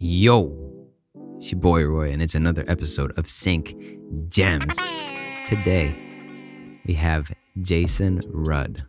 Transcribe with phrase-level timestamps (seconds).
[0.00, 0.56] Yo,
[1.38, 3.74] it's your boy Roy, and it's another episode of Sync
[4.28, 4.76] Gems.
[5.44, 5.92] Today,
[6.86, 7.32] we have
[7.62, 8.84] Jason Rudd.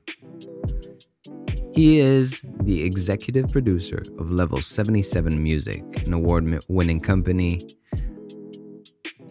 [1.74, 7.76] He is the executive producer of Level 77 Music, an award winning company.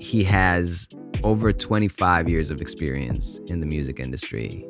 [0.00, 0.88] He has
[1.22, 4.66] over 25 years of experience in the music industry.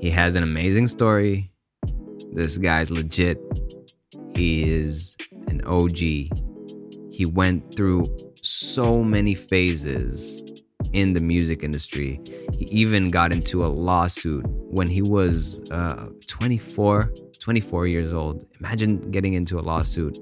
[0.00, 1.52] He has an amazing story.
[2.32, 3.38] This guy's legit.
[4.34, 5.16] He is
[5.64, 5.98] OG.
[7.10, 8.06] He went through
[8.42, 10.42] so many phases
[10.92, 12.20] in the music industry.
[12.52, 18.46] He even got into a lawsuit when he was uh, 24, 24 years old.
[18.60, 20.18] Imagine getting into a lawsuit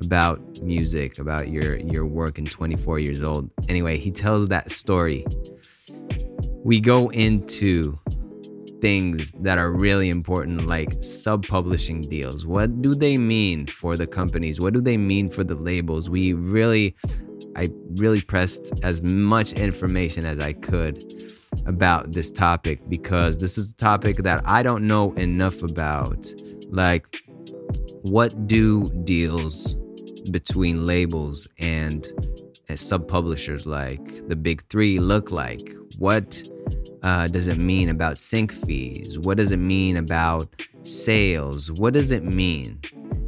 [0.00, 3.50] about music, about your your work in 24 years old.
[3.68, 5.24] Anyway, he tells that story.
[6.64, 7.98] We go into
[8.84, 12.44] things that are really important, like sub publishing deals.
[12.44, 14.60] What do they mean for the companies?
[14.60, 16.10] What do they mean for the labels?
[16.10, 16.94] We really,
[17.56, 21.02] I really pressed as much information as I could
[21.64, 26.30] about this topic because this is a topic that I don't know enough about.
[26.68, 27.24] Like,
[28.02, 29.76] what do deals
[30.30, 32.06] between labels and
[32.74, 35.74] sub publishers like the big three look like?
[35.96, 36.46] What
[37.04, 39.18] uh, does it mean about sync fees?
[39.18, 40.48] What does it mean about
[40.84, 41.70] sales?
[41.70, 42.80] What does it mean?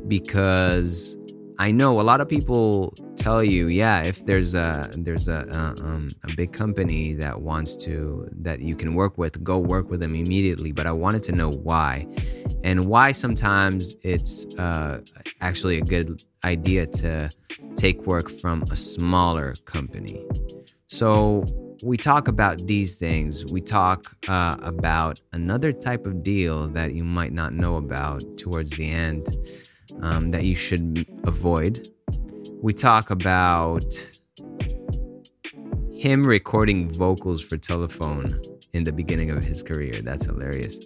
[0.08, 1.14] Because
[1.58, 5.74] I know a lot of people tell you, yeah, if there's a there's a uh,
[5.82, 10.00] um, a big company that wants to that you can work with, go work with
[10.00, 10.72] them immediately.
[10.72, 12.06] But I wanted to know why,
[12.64, 15.02] and why sometimes it's uh,
[15.42, 17.30] actually a good idea to
[17.76, 20.24] take work from a smaller company.
[20.86, 21.44] So
[21.82, 23.44] we talk about these things.
[23.46, 28.72] We talk uh, about another type of deal that you might not know about towards
[28.72, 29.36] the end
[30.00, 31.88] um, that you should avoid.
[32.62, 33.84] We talk about
[35.92, 38.40] him recording vocals for telephone
[38.72, 40.00] in the beginning of his career.
[40.02, 40.80] That's hilarious.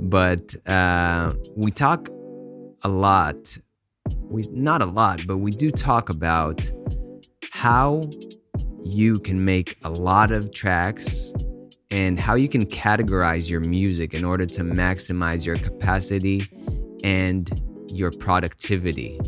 [0.00, 2.08] But uh, we talk
[2.82, 3.56] a lot.
[4.22, 6.70] We not a lot, but we do talk about
[7.50, 8.02] how
[8.88, 11.32] you can make a lot of tracks
[11.90, 16.46] and how you can categorize your music in order to maximize your capacity
[17.04, 19.20] and your productivity.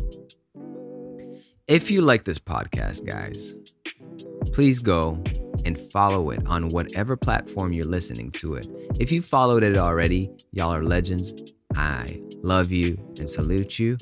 [1.67, 3.55] If you like this podcast, guys,
[4.51, 5.21] please go
[5.63, 8.67] and follow it on whatever platform you're listening to it.
[8.99, 11.33] If you followed it already, y'all are legends.
[11.75, 13.97] I love you and salute you.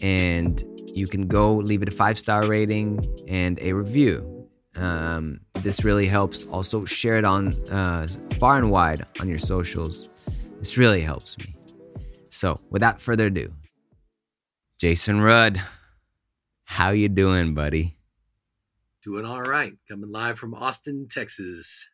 [0.00, 0.62] And
[0.94, 4.31] you can go leave it a five star rating and a review.
[4.76, 6.44] Um, this really helps.
[6.44, 8.06] Also, share it on uh,
[8.38, 10.08] far and wide on your socials.
[10.58, 11.54] This really helps me.
[12.30, 13.52] So, without further ado,
[14.78, 15.60] Jason Rudd,
[16.64, 17.96] how you doing, buddy?
[19.04, 19.74] Doing all right.
[19.88, 21.88] Coming live from Austin, Texas.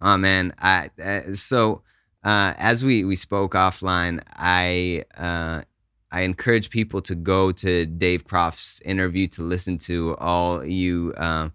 [0.00, 1.82] Oh man, I uh, so
[2.22, 5.62] uh, as we we spoke offline, I uh,
[6.10, 11.50] I encourage people to go to Dave Croft's interview to listen to all you uh,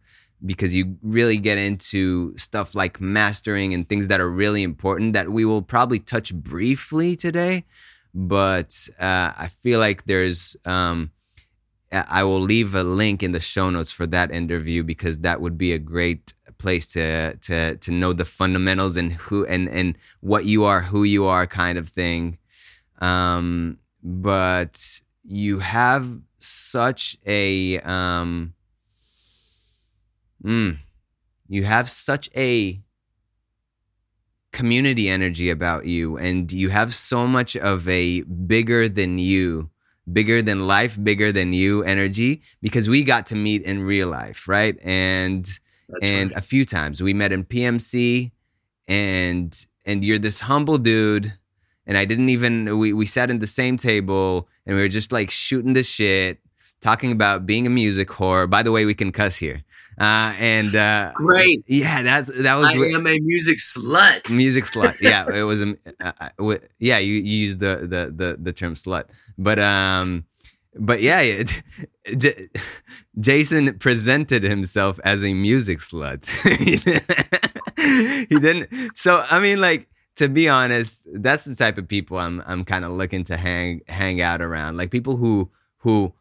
[0.45, 5.29] because you really get into stuff like mastering and things that are really important that
[5.29, 7.65] we will probably touch briefly today.
[8.13, 11.11] But uh, I feel like there's, um,
[11.91, 15.57] I will leave a link in the show notes for that interview because that would
[15.57, 20.45] be a great place to to to know the fundamentals and who and and what
[20.45, 22.37] you are, who you are, kind of thing.
[22.99, 28.53] Um, but you have such a um,
[30.43, 30.77] Mm.
[31.47, 32.81] You have such a
[34.51, 39.69] community energy about you, and you have so much of a bigger than you,
[40.11, 44.47] bigger than life, bigger than you energy because we got to meet in real life,
[44.47, 44.77] right?
[44.83, 45.45] And
[45.89, 46.37] That's and right.
[46.37, 48.31] a few times we met in PMC,
[48.87, 51.33] and and you're this humble dude.
[51.87, 55.11] And I didn't even we we sat in the same table and we were just
[55.11, 56.39] like shooting the shit,
[56.79, 58.49] talking about being a music whore.
[58.49, 59.63] By the way, we can cuss here.
[60.01, 62.75] Uh, and uh, great, yeah, that that was.
[62.75, 64.31] I am a music slut.
[64.31, 64.95] Music slut.
[65.01, 65.61] Yeah, it was.
[65.61, 69.03] A, uh, uh yeah, you, you use the, the the the term slut,
[69.37, 70.25] but um,
[70.75, 71.61] but yeah, it,
[72.17, 72.49] J-
[73.19, 76.25] Jason presented himself as a music slut.
[77.77, 78.97] he didn't.
[78.97, 82.85] So I mean, like to be honest, that's the type of people I'm I'm kind
[82.85, 84.77] of looking to hang hang out around.
[84.77, 86.11] Like people who who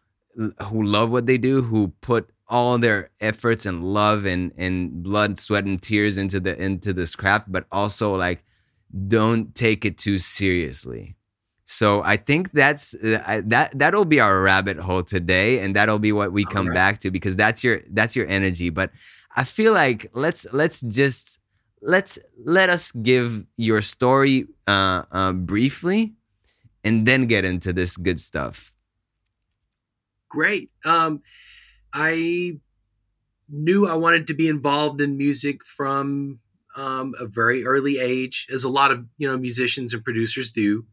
[0.64, 5.38] who love what they do, who put all their efforts and love and and blood,
[5.38, 8.42] sweat, and tears into the into this craft, but also like
[9.06, 11.16] don't take it too seriously.
[11.64, 16.10] So I think that's uh, that that'll be our rabbit hole today, and that'll be
[16.10, 16.74] what we come right.
[16.74, 18.70] back to because that's your that's your energy.
[18.70, 18.90] But
[19.36, 21.38] I feel like let's let's just
[21.80, 26.14] let's let us give your story uh, uh, briefly,
[26.82, 28.74] and then get into this good stuff.
[30.28, 30.70] Great.
[30.84, 31.22] Um,
[31.92, 32.58] I
[33.48, 36.38] knew I wanted to be involved in music from
[36.76, 40.86] um, a very early age, as a lot of you know musicians and producers do.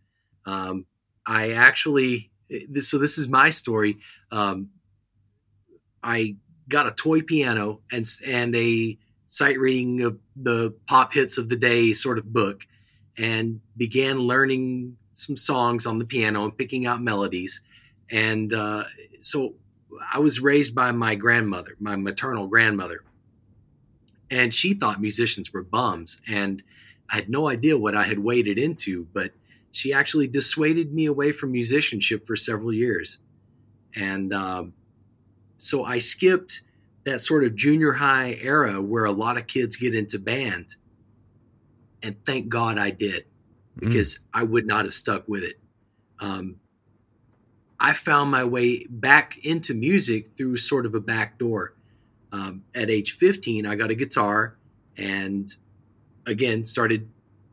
[0.45, 0.85] Um,
[1.25, 2.31] I actually,
[2.69, 3.97] this, so this is my story.
[4.31, 4.69] Um,
[6.01, 6.37] I
[6.69, 8.97] got a toy piano and and a
[9.27, 12.65] sight reading of the pop hits of the day sort of book,
[13.17, 17.61] and began learning some songs on the piano and picking out melodies.
[18.09, 18.85] And uh,
[19.21, 19.55] so
[20.13, 23.03] I was raised by my grandmother, my maternal grandmother,
[24.29, 26.63] and she thought musicians were bums, and
[27.09, 29.31] I had no idea what I had waded into, but
[29.71, 33.19] she actually dissuaded me away from musicianship for several years.
[33.95, 34.73] And um,
[35.57, 36.61] so I skipped
[37.05, 40.75] that sort of junior high era where a lot of kids get into band.
[42.03, 43.25] And thank God I did
[43.77, 43.87] mm.
[43.87, 44.21] because mm.
[44.33, 45.59] I would not have stuck with it.
[46.19, 46.57] Um,
[47.79, 51.73] I found my way back into music through sort of a back door.
[52.31, 54.57] Um, at age 15, I got a guitar
[54.97, 55.49] and
[56.25, 57.07] again started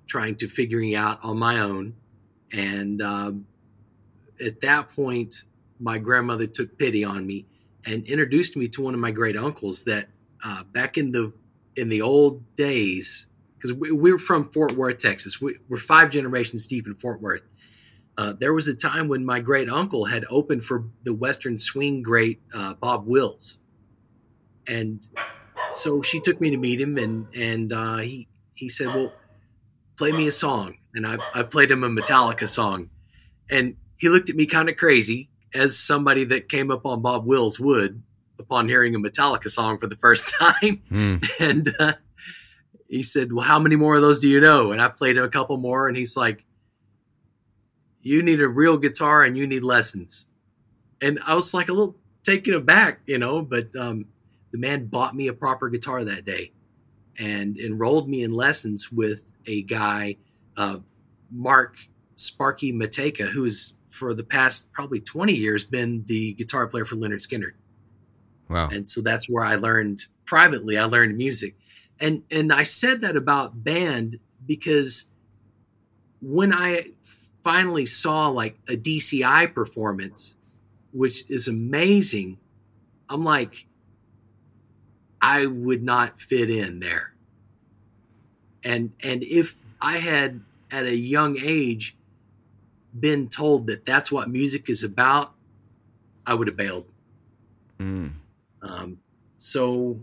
[0.06, 1.94] trying to figuring out on my own
[2.54, 3.46] and um,
[4.44, 5.44] at that point,
[5.80, 7.46] my grandmother took pity on me
[7.84, 10.08] and introduced me to one of my great uncles that
[10.44, 11.32] uh, back in the
[11.76, 15.40] in the old days, because we, we're from Fort Worth, Texas.
[15.40, 17.42] We, are five generations deep in Fort Worth.
[18.16, 22.02] Uh, there was a time when my great uncle had opened for the Western swing
[22.02, 23.58] great uh, Bob Wills,
[24.68, 25.08] and
[25.70, 29.12] so she took me to meet him, and and uh, he he said, "Well,
[29.96, 32.90] play me a song." and I, I played him a Metallica song.
[33.50, 37.26] And he looked at me kind of crazy as somebody that came up on Bob
[37.26, 38.02] Wills would
[38.38, 40.82] upon hearing a Metallica song for the first time.
[40.90, 41.40] Mm.
[41.40, 41.94] And uh,
[42.88, 44.72] he said, Well, how many more of those do you know?
[44.72, 46.43] And I played him a couple more, and he's like,
[48.04, 50.28] You need a real guitar and you need lessons.
[51.00, 54.06] And I was like a little taken aback, you know, but um,
[54.52, 56.52] the man bought me a proper guitar that day
[57.18, 60.16] and enrolled me in lessons with a guy
[60.56, 60.76] uh,
[61.32, 61.76] Mark
[62.16, 67.26] Sparky Matejka, who's for the past probably 20 years been the guitar player for Lynyrd
[67.26, 67.52] Skynyrd.
[68.48, 68.68] Wow.
[68.68, 71.56] And so that's where I learned privately, I learned music.
[72.00, 75.10] And and I said that about band because
[76.20, 76.90] when I
[77.44, 80.34] finally saw like a DCI performance,
[80.92, 82.38] which is amazing,
[83.08, 83.66] I'm like,
[85.20, 87.14] I would not fit in there.
[88.64, 91.96] And and if I had at a young age
[92.98, 95.34] been told that that's what music is about,
[96.26, 96.86] I would have bailed.
[97.78, 98.14] Mm.
[98.62, 98.98] Um,
[99.36, 100.00] so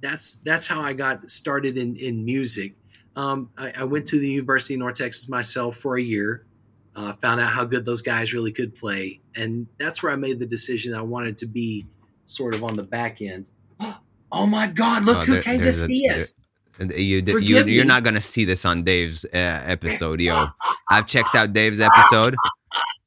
[0.00, 2.74] that's that's how I got started in in music.
[3.16, 6.45] Um, I, I, went to the University of North Texas myself for a year.
[6.96, 10.38] Uh, found out how good those guys really could play, and that's where I made
[10.38, 11.84] the decision I wanted to be
[12.24, 13.50] sort of on the back end.
[14.32, 15.04] Oh my God!
[15.04, 16.34] Look oh, who there, came to see us.
[16.80, 20.48] You, you you're not gonna see this on Dave's uh, episode, yo.
[20.90, 22.34] I've checked out Dave's episode,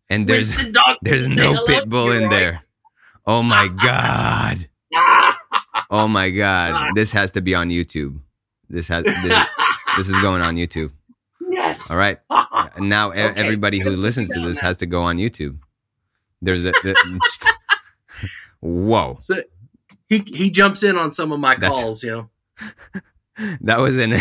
[0.10, 0.56] and there's
[1.02, 2.64] there's no pitbull in there.
[3.28, 4.70] Oh my god!
[5.92, 6.96] Oh my god!
[6.96, 8.22] This has to be on YouTube.
[8.70, 9.46] This has this,
[9.98, 10.92] this is going on YouTube.
[11.50, 11.92] Yes.
[11.92, 12.20] All right.
[12.80, 13.34] Now okay.
[13.36, 15.60] everybody who listens to this has to go on YouTube.
[16.42, 16.72] There's a.
[18.62, 19.18] Whoa.
[19.20, 19.44] So
[20.08, 22.30] he he jumps in on some of my calls, you know.
[23.62, 24.14] that was an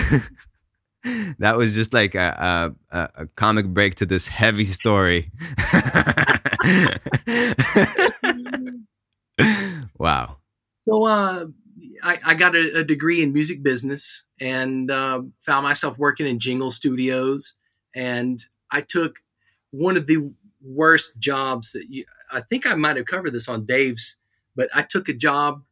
[1.39, 5.31] that was just like a, a, a comic break to this heavy story.
[9.99, 10.39] wow.
[10.89, 11.47] So uh,
[12.03, 16.39] I, I got a, a, degree in music business and uh, found myself working in
[16.39, 17.55] jingle studios.
[17.95, 19.21] And I took
[19.71, 20.33] one of the
[20.63, 24.17] worst jobs that you, I think I might have covered this on Dave's,
[24.57, 25.63] but I took a job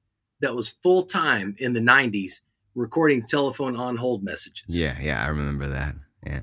[0.40, 2.40] that was full time in the 90s
[2.75, 4.64] recording telephone on hold messages.
[4.68, 5.94] Yeah, yeah, I remember that.
[6.25, 6.40] Yeah.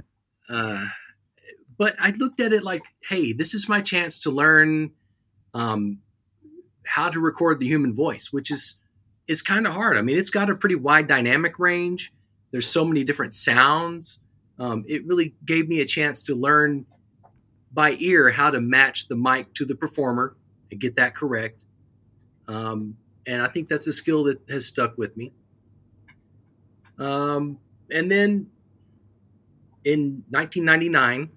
[0.50, 0.88] Uh,
[1.78, 4.92] but I looked at it like, hey, this is my chance to learn
[5.54, 6.00] um,
[6.86, 8.76] how to record the human voice, which is
[9.28, 9.98] is kind of hard.
[9.98, 12.14] I mean, it's got a pretty wide dynamic range.
[12.52, 14.20] There's so many different sounds.
[14.60, 16.86] Um, it really gave me a chance to learn
[17.72, 20.36] by ear how to match the mic to the performer
[20.70, 21.66] and get that correct.
[22.48, 25.32] Um, and I think that's a skill that has stuck with me.
[27.00, 27.58] Um,
[27.92, 28.48] and then
[29.84, 31.30] in 1999,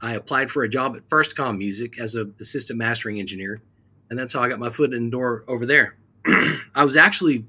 [0.00, 3.62] I applied for a job at FirstCom Music as an assistant mastering engineer,
[4.10, 5.96] and that's how I got my foot in the door over there.
[6.74, 7.46] I was actually,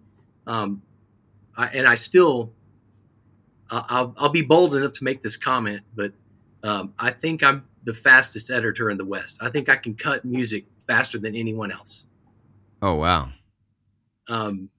[0.48, 0.82] um,
[1.56, 2.51] I, and I still,
[3.70, 6.13] uh, I'll, I'll be bold enough to make this comment, but
[6.63, 9.38] um, I think I'm the fastest editor in the West.
[9.42, 12.06] I think I can cut music faster than anyone else.
[12.82, 13.30] Oh wow!
[14.27, 14.70] Um,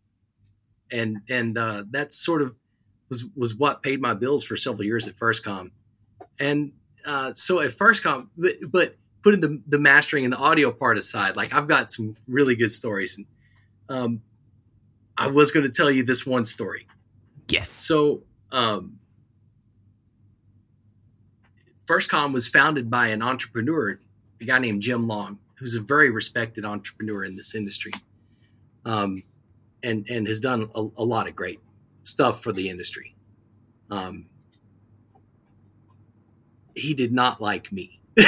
[0.90, 2.56] and and uh, that sort of
[3.08, 5.70] was was what paid my bills for several years at FirstCom,
[6.38, 6.72] and
[7.06, 11.36] uh, so at FirstCom, but, but putting the the mastering and the audio part aside,
[11.36, 13.26] like I've got some really good stories, and
[13.88, 14.22] um,
[15.16, 16.86] I was going to tell you this one story.
[17.48, 17.70] Yes.
[17.70, 18.98] So um,
[21.86, 23.98] FirstCom was founded by an entrepreneur,
[24.40, 27.92] a guy named Jim Long, who's a very respected entrepreneur in this industry,
[28.84, 29.22] um,
[29.82, 31.60] and and has done a, a, lot of great
[32.02, 33.14] stuff for the industry.
[33.90, 34.26] Um,
[36.74, 38.00] he did not like me,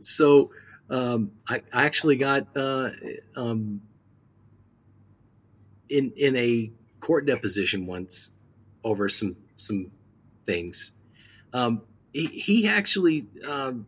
[0.00, 0.50] so
[0.88, 2.90] um, I, I, actually got uh,
[3.34, 3.80] um,
[5.88, 8.30] in in a court deposition once
[8.84, 9.90] over some some
[10.44, 10.92] things
[11.52, 13.86] um, he, he, actually um,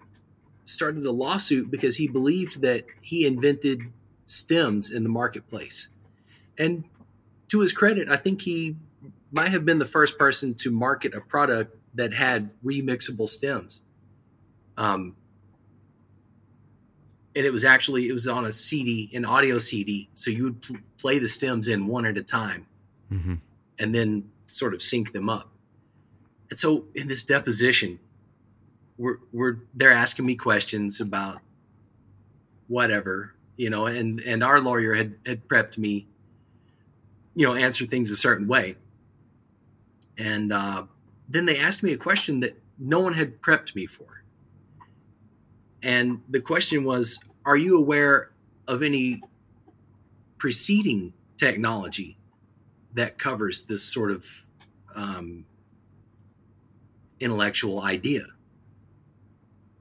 [0.64, 3.83] started a lawsuit because he believed that he invented
[4.26, 5.88] stems in the marketplace.
[6.59, 6.85] And
[7.49, 8.76] to his credit, I think he
[9.33, 13.81] might have been the first person to market a product that had remixable stems.
[14.76, 15.17] Um,
[17.38, 20.61] and it was actually it was on a CD, an audio CD, so you would
[20.61, 22.66] pl- play the stems in one at a time,
[23.12, 23.37] mm-hmm.
[23.78, 25.49] and then sort of sync them up.
[26.50, 28.00] And so in this deposition,
[28.97, 31.38] we're, we're they're asking me questions about
[32.66, 36.09] whatever, you know, and, and our lawyer had, had prepped me,
[37.37, 38.75] you know, answer things a certain way.
[40.18, 40.87] And uh,
[41.28, 44.25] then they asked me a question that no one had prepped me for.
[45.85, 48.31] And the question was, are you aware
[48.67, 49.23] of any
[50.37, 52.19] preceding technology
[52.95, 54.26] that covers this sort of
[54.95, 55.47] um,
[57.21, 58.26] intellectual idea.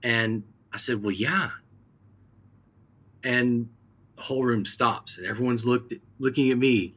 [0.01, 0.43] And
[0.73, 1.49] I said, Well, yeah.
[3.23, 3.69] And
[4.15, 6.95] the whole room stops and everyone's looked looking at me.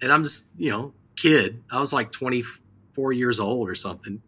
[0.00, 1.62] And I'm just, you know, kid.
[1.70, 4.22] I was like 24 years old or something.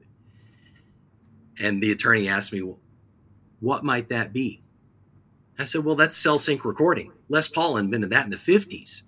[1.59, 2.79] And the attorney asked me, well,
[3.61, 4.63] what might that be?
[5.59, 7.13] I said, well, that's Sel-Sync recording.
[7.29, 9.03] Les Paul invented that in the 50s.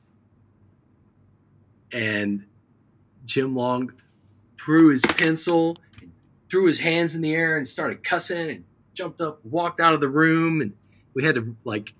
[1.92, 2.46] And
[3.24, 3.92] Jim Long
[4.58, 5.76] threw his pencil
[6.50, 8.64] threw his hands in the air and started cussing and
[8.94, 10.72] jumped up, walked out of the room, and
[11.14, 11.94] we had to like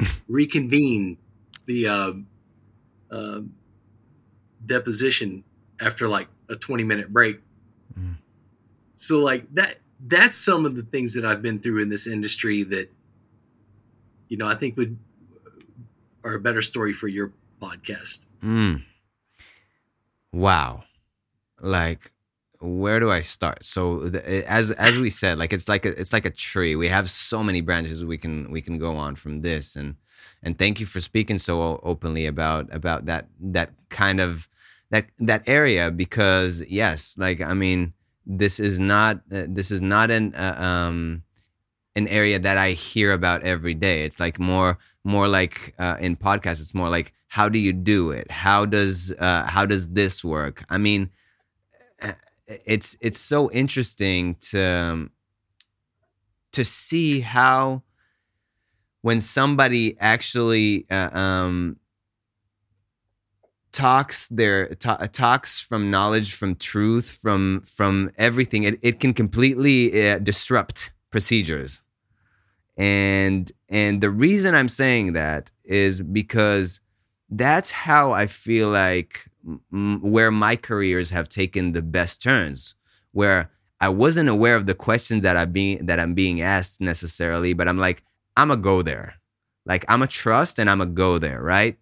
[0.28, 1.18] reconvene
[1.66, 2.12] the uh,
[3.10, 3.40] uh,
[4.64, 5.44] deposition
[5.80, 7.40] after like a 20 minute break.
[7.98, 8.16] Mm.
[8.96, 12.62] So like that that's some of the things that I've been through in this industry
[12.64, 12.92] that
[14.34, 14.98] you know I think would
[16.24, 18.26] are a better story for your podcast.
[18.42, 18.82] Mm.
[20.32, 20.82] Wow.
[21.60, 22.10] Like
[22.60, 23.64] where do I start?
[23.64, 26.74] So the, as as we said, like it's like a, it's like a tree.
[26.74, 29.94] We have so many branches we can we can go on from this, and
[30.42, 34.48] and thank you for speaking so openly about about that that kind of
[34.90, 37.92] that that area because yes, like I mean,
[38.26, 41.22] this is not uh, this is not an uh, um
[41.96, 44.04] an area that I hear about every day.
[44.04, 46.60] It's like more more like uh, in podcasts.
[46.60, 48.30] It's more like how do you do it?
[48.30, 50.64] How does uh, how does this work?
[50.68, 51.10] I mean
[52.46, 55.10] it's it's so interesting to um,
[56.52, 57.82] to see how
[59.02, 61.76] when somebody actually uh, um,
[63.72, 70.18] talks their talks from knowledge from truth from from everything it, it can completely uh,
[70.18, 71.82] disrupt procedures
[72.76, 76.80] and and the reason i'm saying that is because
[77.30, 79.28] that's how i feel like
[79.72, 82.74] m- where my careers have taken the best turns,
[83.12, 83.50] where
[83.80, 87.68] I wasn't aware of the questions that I being that I'm being asked necessarily, but
[87.68, 88.02] I'm like,
[88.36, 89.16] I'm a go there.
[89.66, 91.76] Like I'm a trust and I'm a go there, right?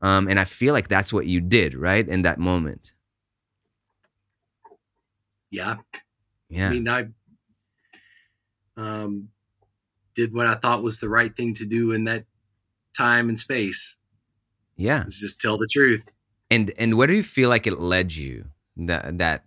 [0.00, 2.92] Um, and I feel like that's what you did, right, in that moment.
[5.50, 5.76] Yeah.
[6.48, 6.68] Yeah.
[6.68, 7.06] I mean, I
[8.76, 9.28] um,
[10.18, 12.24] did what I thought was the right thing to do in that
[12.96, 13.96] time and space.
[14.76, 15.04] Yeah.
[15.08, 16.04] Just tell the truth
[16.50, 18.46] and and where do you feel like it led you
[18.76, 19.44] that that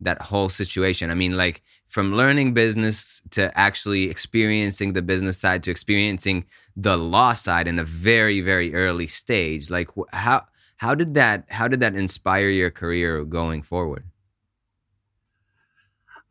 [0.00, 5.62] that whole situation i mean like from learning business to actually experiencing the business side
[5.62, 6.44] to experiencing
[6.76, 10.42] the law side in a very very early stage like how
[10.78, 14.04] how did that how did that inspire your career going forward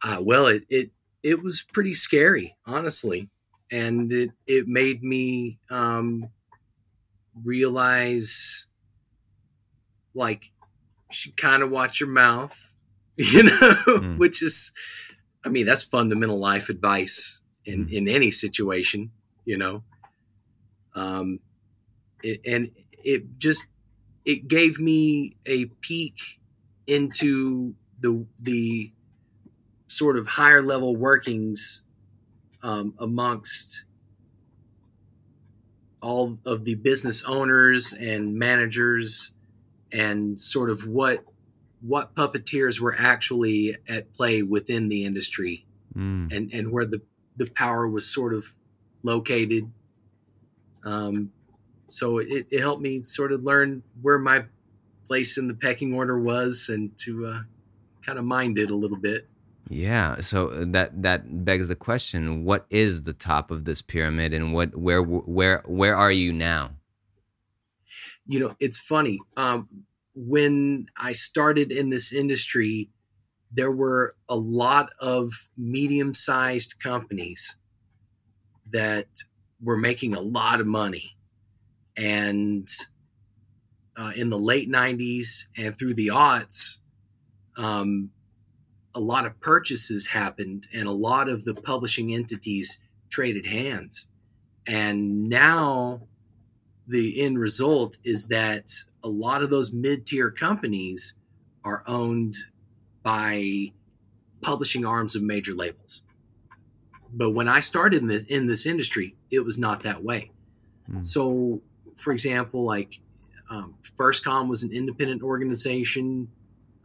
[0.03, 0.91] uh, well it, it
[1.23, 3.29] it was pretty scary, honestly,
[3.71, 6.29] and it it made me um,
[7.43, 8.65] realize
[10.13, 10.51] like
[11.09, 12.73] you should kind of watch your mouth,
[13.15, 14.17] you know, mm.
[14.17, 14.73] which is,
[15.45, 17.91] I mean, that's fundamental life advice in mm.
[17.91, 19.11] in any situation,
[19.45, 19.83] you know.
[20.93, 21.39] Um,
[22.21, 23.67] it, and it just
[24.25, 26.39] it gave me a peek
[26.87, 28.91] into the the
[29.87, 31.83] sort of higher level workings
[32.63, 33.85] um, amongst
[36.01, 39.33] all of the business owners and managers
[39.91, 41.23] and sort of what
[41.81, 45.65] what puppeteers were actually at play within the industry
[45.95, 46.31] mm.
[46.31, 47.01] and and where the
[47.37, 48.53] the power was sort of
[49.03, 49.71] located
[50.83, 51.31] um,
[51.85, 54.45] so it, it helped me sort of learn where my
[55.05, 57.41] place in the pecking order was and to uh,
[58.05, 59.27] kind of mind it a little bit
[59.71, 64.33] yeah, so uh, that that begs the question: What is the top of this pyramid,
[64.33, 66.71] and what where where where are you now?
[68.25, 69.19] You know, it's funny.
[69.37, 69.69] Um,
[70.13, 72.89] when I started in this industry,
[73.49, 77.55] there were a lot of medium-sized companies
[78.71, 79.07] that
[79.61, 81.15] were making a lot of money,
[81.95, 82.67] and
[83.95, 86.79] uh, in the late '90s and through the aughts.
[87.55, 88.11] Um,
[88.93, 92.79] a lot of purchases happened and a lot of the publishing entities
[93.09, 94.07] traded hands.
[94.67, 96.01] And now
[96.87, 98.71] the end result is that
[99.03, 101.13] a lot of those mid tier companies
[101.63, 102.35] are owned
[103.03, 103.71] by
[104.41, 106.01] publishing arms of major labels.
[107.13, 110.31] But when I started in this, in this industry, it was not that way.
[110.89, 111.05] Mm.
[111.05, 111.61] So,
[111.95, 112.99] for example, like
[113.49, 116.29] um, FirstCom was an independent organization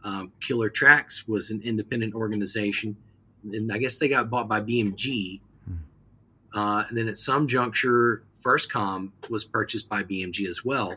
[0.07, 2.95] um, Killer Tracks was an independent organization,
[3.43, 5.41] and I guess they got bought by BMG.
[5.65, 6.57] Hmm.
[6.57, 10.95] Uh, and then at some juncture, FirstCom was purchased by BMG as well.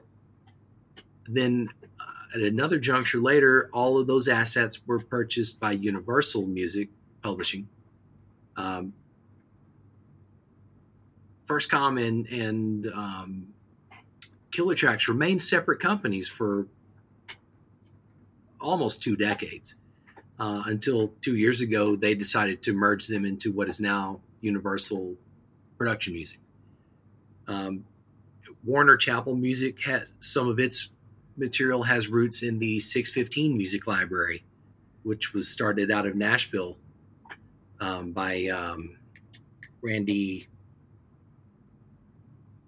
[1.26, 6.88] Then uh, at another juncture later, all of those assets were purchased by Universal Music
[7.20, 7.68] Publishing.
[8.56, 8.92] Um,
[11.46, 13.48] FirstCom and and um,
[14.52, 16.68] Killer Tracks remained separate companies for
[18.60, 19.74] almost two decades.
[20.38, 25.14] Uh, until two years ago, they decided to merge them into what is now Universal
[25.76, 26.38] Production Music.
[27.46, 27.84] Um,
[28.64, 30.90] Warner Chappell Music had some of its
[31.36, 34.44] material has roots in the 615 Music Library,
[35.02, 36.78] which was started out of Nashville
[37.80, 38.96] um, by um,
[39.82, 40.48] Randy.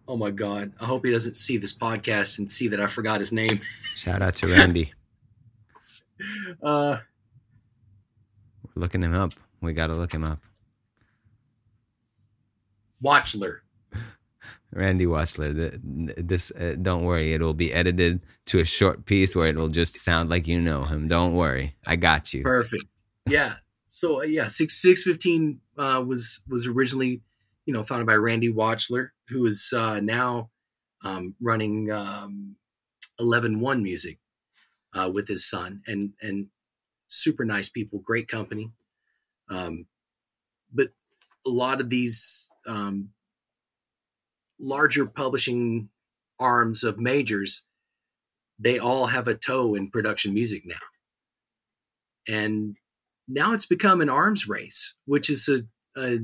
[0.08, 0.72] Oh my God!
[0.80, 3.60] I hope he doesn't see this podcast and see that I forgot his name.
[3.96, 4.92] Shout out to Randy.
[6.62, 6.98] Uh,
[8.74, 9.32] We're looking him up.
[9.60, 10.40] We got to look him up.
[13.02, 13.58] Wachtler.
[14.72, 15.80] Randy Wachtler.
[16.16, 19.68] This, uh, don't worry, it will be edited to a short piece where it will
[19.68, 21.08] just sound like you know him.
[21.08, 22.42] Don't worry, I got you.
[22.42, 22.84] Perfect.
[23.28, 23.54] Yeah.
[23.88, 27.20] So uh, yeah, six six fifteen uh, was was originally,
[27.66, 30.50] you know, founded by Randy Wachtler, who is uh, now
[31.04, 32.56] um, running um,
[33.18, 34.18] Eleven One Music,
[34.94, 36.48] uh, with his son, and and
[37.08, 38.72] super nice people, great company.
[39.50, 39.86] Um,
[40.72, 40.88] but
[41.46, 43.10] a lot of these um,
[44.58, 45.88] larger publishing
[46.38, 47.64] arms of majors,
[48.58, 50.86] they all have a toe in production music now,
[52.28, 52.76] and
[53.28, 55.64] now it's become an arms race, which is a
[56.00, 56.18] a,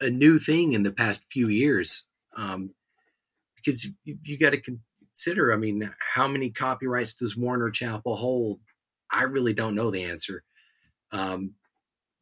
[0.00, 2.06] a new thing in the past few years.
[2.36, 2.74] Um,
[3.56, 4.78] because you, you got to
[5.18, 5.52] consider.
[5.52, 8.60] I mean, how many copyrights does Warner Chappell hold?
[9.10, 10.44] I really don't know the answer.
[11.10, 11.54] Um,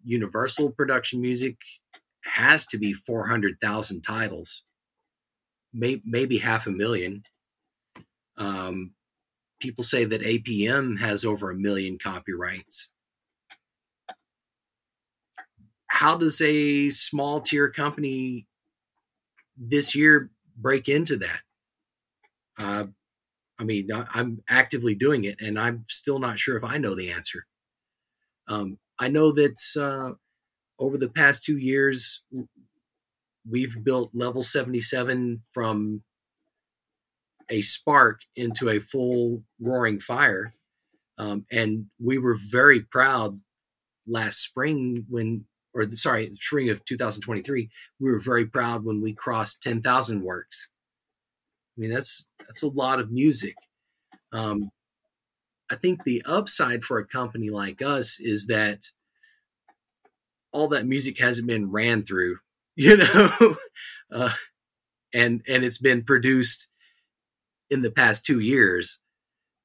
[0.02, 1.56] Universal Production Music
[2.24, 4.64] has to be 400,000 titles,
[5.74, 7.24] may, maybe half a million.
[8.38, 8.92] Um,
[9.60, 12.92] people say that APM has over a million copyrights.
[15.88, 18.46] How does a small tier company
[19.56, 21.40] this year break into that?
[22.58, 22.86] Uh,
[23.58, 27.10] I mean, I'm actively doing it, and I'm still not sure if I know the
[27.10, 27.46] answer.
[28.48, 30.14] Um, I know that uh,
[30.78, 32.22] over the past two years,
[33.48, 36.02] we've built level 77 from
[37.48, 40.54] a spark into a full roaring fire.
[41.18, 43.40] Um, and we were very proud
[44.06, 49.62] last spring when, or sorry, spring of 2023, we were very proud when we crossed
[49.62, 50.68] 10,000 works.
[51.76, 53.54] I mean, that's that's a lot of music.
[54.32, 54.70] Um,
[55.70, 58.86] I think the upside for a company like us is that
[60.52, 62.38] all that music hasn't been ran through,
[62.76, 63.56] you know,
[64.12, 64.32] uh,
[65.14, 66.68] and and it's been produced
[67.70, 69.00] in the past two years,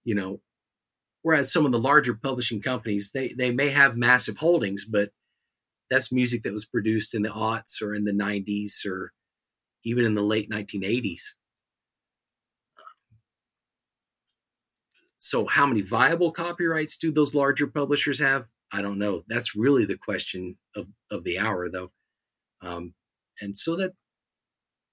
[0.04, 0.42] you know.
[1.24, 5.12] Whereas some of the larger publishing companies, they they may have massive holdings, but
[5.90, 9.12] that's music that was produced in the aughts or in the 90s or
[9.84, 11.36] even in the late 1980s.
[15.24, 18.48] So, how many viable copyrights do those larger publishers have?
[18.72, 19.22] I don't know.
[19.28, 21.92] That's really the question of, of the hour, though.
[22.64, 22.96] Um,
[23.40, 23.92] and so that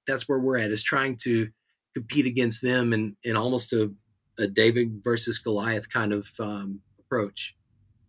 [0.07, 1.49] that's where we're at is trying to
[1.95, 3.91] compete against them in, in almost a,
[4.39, 7.57] a David versus Goliath kind of um, approach.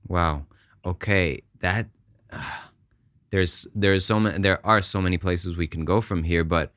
[0.06, 0.46] Wow.
[0.86, 1.44] Okay.
[1.62, 1.88] That
[2.34, 2.44] uh,
[3.30, 6.74] there's there's so many there are so many places we can go from here, but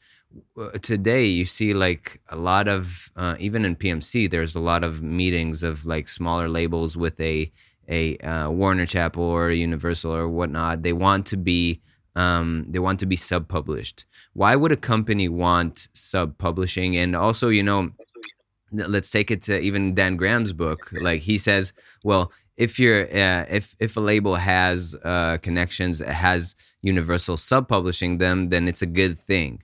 [0.80, 5.02] today you see like a lot of uh, even in PMC there's a lot of
[5.02, 7.52] meetings of like smaller labels with a
[7.88, 10.82] a uh, Warner Chappell or Universal or whatnot.
[10.82, 11.80] They want to be
[12.14, 14.04] um, they want to be sub published.
[14.34, 16.96] Why would a company want sub publishing?
[16.96, 17.90] And also, you know,
[18.70, 20.92] let's take it to even Dan Graham's book.
[20.92, 21.72] Like he says,
[22.04, 28.18] well, if you're uh, if if a label has uh, connections has Universal sub publishing
[28.18, 29.62] them, then it's a good thing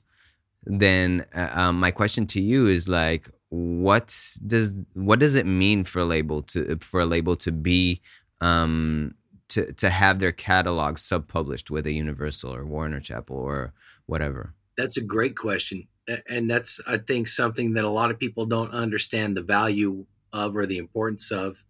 [0.68, 5.82] then uh, um, my question to you is like what does what does it mean
[5.82, 8.00] for a label to for a label to be
[8.40, 9.14] um,
[9.48, 13.72] to to have their catalog sub published with a Universal or Warner Chappell or
[14.06, 14.54] whatever?
[14.76, 15.88] That's a great question,
[16.28, 20.54] and that's I think something that a lot of people don't understand the value of
[20.54, 21.64] or the importance of,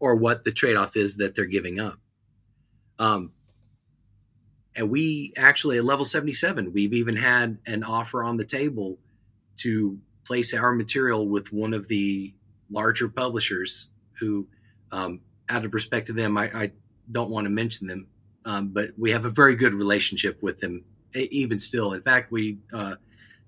[0.00, 2.00] or what the trade off is that they're giving up.
[2.98, 3.32] Um,
[4.78, 8.96] and we actually, at level 77, we've even had an offer on the table
[9.56, 12.32] to place our material with one of the
[12.70, 14.46] larger publishers who,
[14.92, 16.70] um, out of respect to them, I, I
[17.10, 18.06] don't want to mention them,
[18.44, 21.92] um, but we have a very good relationship with them, even still.
[21.92, 22.94] In fact, we uh,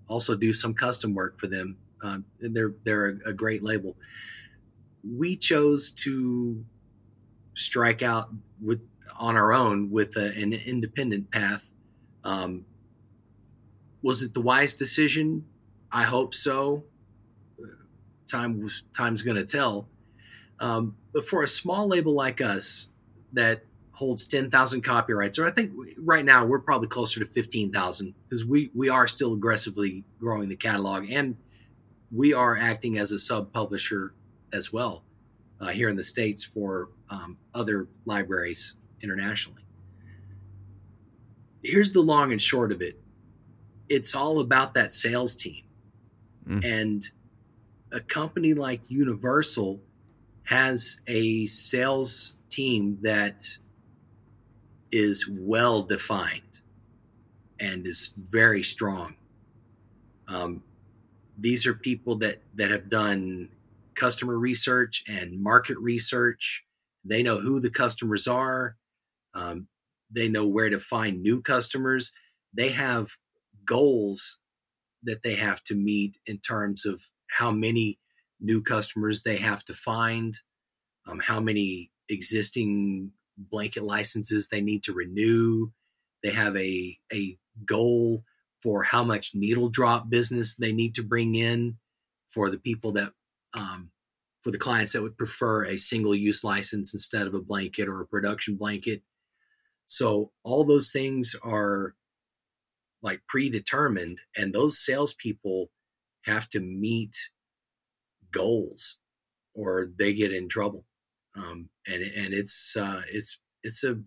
[0.08, 1.76] also do some custom work for them.
[2.02, 3.94] Um, they're they're a, a great label.
[5.04, 6.64] We chose to
[7.54, 8.80] strike out with
[9.18, 11.70] on our own with a, an independent path.
[12.25, 12.64] Um,
[14.03, 15.44] was it the wise decision?
[15.92, 16.85] I hope so.
[18.31, 19.88] Time time's going to tell.
[20.59, 22.90] Um, but for a small label like us
[23.33, 28.44] that holds 10,000 copyrights, or I think right now we're probably closer to 15,000 because
[28.44, 31.37] we, we are still aggressively growing the catalog and
[32.11, 34.14] we are acting as a sub publisher
[34.53, 35.03] as well
[35.61, 39.62] uh, here in the States for um, other libraries internationally.
[41.62, 43.00] Here's the long and short of it
[43.90, 45.64] it's all about that sales team.
[46.48, 46.64] Mm.
[46.64, 47.10] And
[47.92, 49.80] a company like Universal
[50.44, 53.44] has a sales team that
[54.92, 56.60] is well defined
[57.58, 59.16] and is very strong.
[60.28, 60.62] Um,
[61.36, 63.48] these are people that that have done
[63.94, 66.64] customer research and market research.
[67.04, 68.76] They know who the customers are.
[69.34, 69.68] Um,
[70.10, 72.12] they know where to find new customers.
[72.52, 73.10] They have
[73.64, 74.38] goals
[75.02, 77.98] that they have to meet in terms of how many
[78.40, 80.38] new customers they have to find,
[81.06, 85.70] um, how many existing blanket licenses they need to renew.
[86.22, 88.24] They have a, a goal
[88.62, 91.78] for how much needle drop business they need to bring in
[92.28, 93.12] for the people that
[93.54, 93.90] um,
[94.42, 98.00] for the clients that would prefer a single use license instead of a blanket or
[98.00, 99.02] a production blanket
[99.90, 101.96] so all those things are
[103.03, 105.70] like predetermined, and those salespeople
[106.26, 107.16] have to meet
[108.31, 108.98] goals,
[109.53, 110.85] or they get in trouble.
[111.35, 113.98] Um, and and it's uh, it's it's a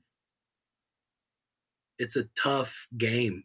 [1.99, 3.43] it's a tough game.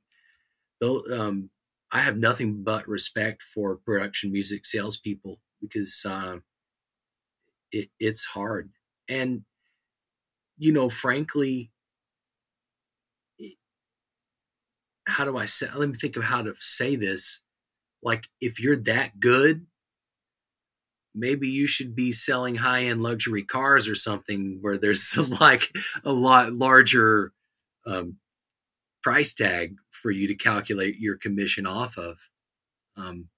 [0.81, 1.51] Though um,
[1.91, 6.37] I have nothing but respect for production music salespeople because uh,
[7.73, 8.71] it, it's hard.
[9.09, 9.43] And
[10.57, 11.73] you know, frankly,
[15.09, 15.69] how do I say?
[15.75, 17.41] Let me think of how to say this.
[18.03, 19.67] Like, if you're that good,
[21.15, 25.71] maybe you should be selling high end luxury cars or something where there's like
[26.05, 27.33] a lot larger
[27.87, 28.17] um,
[29.03, 32.19] price tag for you to calculate your commission off of.
[32.97, 33.29] Um,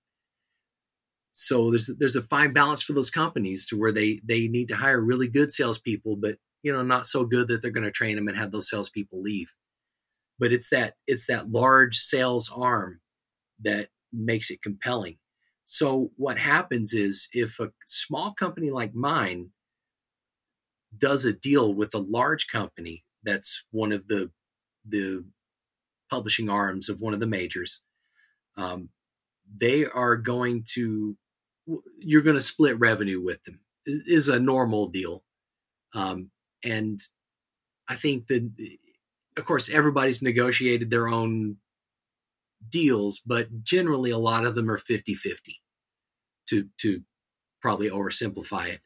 [1.32, 4.76] so there's there's a fine balance for those companies to where they they need to
[4.76, 8.16] hire really good salespeople, but you know not so good that they're going to train
[8.16, 9.52] them and have those salespeople leave
[10.40, 13.00] but it's that it's that large sales arm
[13.60, 15.18] that makes it compelling
[15.64, 19.50] so what happens is if a small company like mine
[20.96, 24.30] does a deal with a large company that's one of the
[24.86, 25.24] the
[26.10, 27.82] publishing arms of one of the majors.
[28.56, 28.90] Um,
[29.56, 31.16] they are going to
[31.98, 35.22] you're going to split revenue with them is a normal deal
[35.94, 36.30] um,
[36.64, 37.00] and
[37.88, 38.50] i think that
[39.40, 41.56] of course everybody's negotiated their own
[42.68, 45.36] deals but generally a lot of them are 50-50
[46.48, 47.02] to to
[47.60, 48.80] probably oversimplify it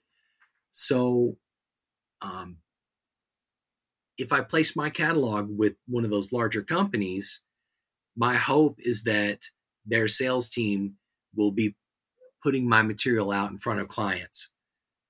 [0.70, 1.36] so
[2.22, 2.58] um,
[4.16, 7.42] if i place my catalog with one of those larger companies
[8.16, 9.40] my hope is that
[9.84, 10.94] their sales team
[11.34, 11.74] will be
[12.42, 14.50] putting my material out in front of clients.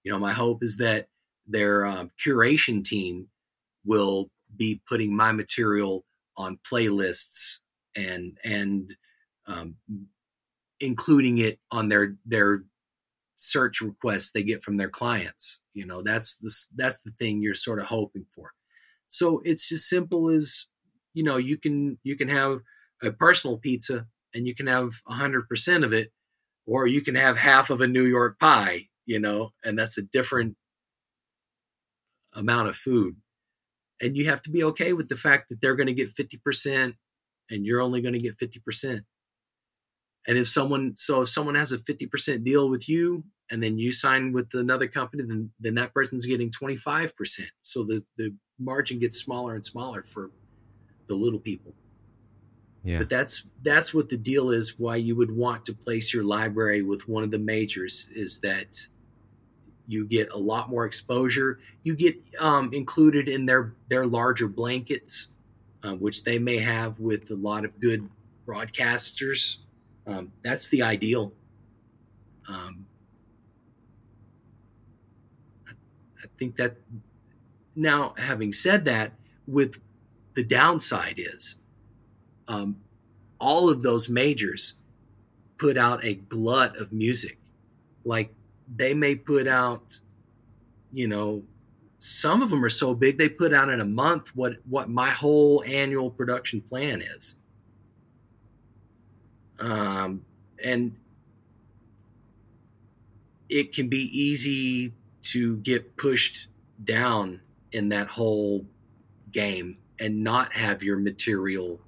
[0.05, 1.09] You know, my hope is that
[1.47, 3.29] their um, curation team
[3.85, 6.05] will be putting my material
[6.37, 7.59] on playlists
[7.97, 8.97] and and
[9.47, 9.77] um,
[10.81, 12.65] including it on their their
[13.37, 15.61] search requests they get from their clients.
[15.73, 18.53] You know, that's the that's the thing you're sort of hoping for.
[19.09, 20.67] So it's just simple as
[21.13, 22.61] you know you can you can have
[23.03, 26.13] a personal pizza and you can have 100% of it
[26.67, 30.03] or you can have half of a New York pie, you know, and that's a
[30.03, 30.57] different
[32.33, 33.17] amount of food.
[34.05, 36.95] And you have to be okay with the fact that they're going to get 50%
[37.51, 39.01] and you're only going to get 50%.
[40.27, 43.93] And if someone, so if someone has a 50% deal with you and then you
[43.93, 47.13] sign with another company, then, then that person's getting 25%.
[47.63, 50.31] So the, the margin gets smaller and smaller for
[51.09, 51.75] the little people.
[52.83, 52.99] Yeah.
[52.99, 54.79] But that's that's what the deal is.
[54.79, 58.77] Why you would want to place your library with one of the majors is that
[59.87, 61.59] you get a lot more exposure.
[61.83, 65.29] You get um, included in their their larger blankets,
[65.83, 68.09] uh, which they may have with a lot of good
[68.47, 69.59] broadcasters.
[70.07, 71.33] Um, that's the ideal.
[72.49, 72.87] Um,
[75.69, 75.73] I,
[76.23, 76.77] I think that
[77.77, 79.13] now, having said that,
[79.47, 79.79] with
[80.35, 81.57] the downside is
[82.49, 82.77] um,
[83.39, 84.75] all of those majors
[85.59, 87.39] put out a glut of music.
[88.05, 88.35] Like
[88.73, 90.01] they may put out,
[90.93, 91.43] you know,
[91.99, 95.11] some of them are so big they put out in a month what what my
[95.11, 97.37] whole annual production plan is.
[99.59, 100.25] Um,
[100.63, 100.97] and
[103.49, 106.49] it can be easy to get pushed
[106.83, 107.41] down
[107.73, 108.67] in that whole
[109.33, 111.81] game and not have your material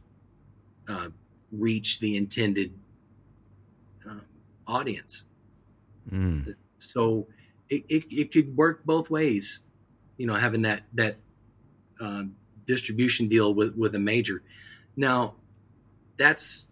[0.89, 1.09] uh,
[1.53, 2.73] reach the intended
[4.07, 4.23] um,
[4.67, 5.25] audience.
[6.11, 6.55] Mm.
[6.87, 7.27] So
[7.69, 9.61] it, it, it, could work both ways,
[10.17, 11.17] you know, having that that
[12.01, 12.25] uh,
[12.65, 14.43] distribution deal with with a major.
[14.97, 15.35] Now,
[16.17, 16.69] that's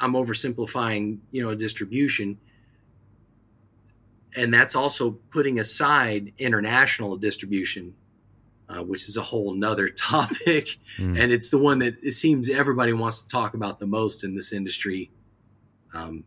[0.00, 2.38] I'm oversimplifying, you know, a distribution,
[4.36, 7.94] and that's also putting aside international distribution
[8.72, 10.78] uh, which is a whole nother topic.
[10.96, 11.20] Mm.
[11.20, 14.34] And it's the one that it seems everybody wants to talk about the most in
[14.34, 15.10] this industry.
[15.92, 16.24] Um,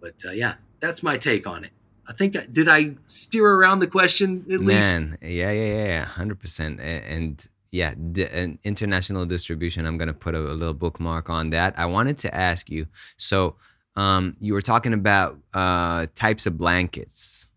[0.00, 1.70] but uh, yeah, that's my take on it.
[2.06, 5.22] I think did I steer around the question at Man, least?
[5.22, 6.80] Yeah, yeah, yeah, hundred percent.
[6.80, 9.86] And yeah, d- an international distribution.
[9.86, 11.74] I'm gonna put a, a, little bookmark on that.
[11.78, 12.86] I wanted to ask you.
[13.16, 13.56] So,
[13.96, 17.48] um, you were talking about uh, types of blankets.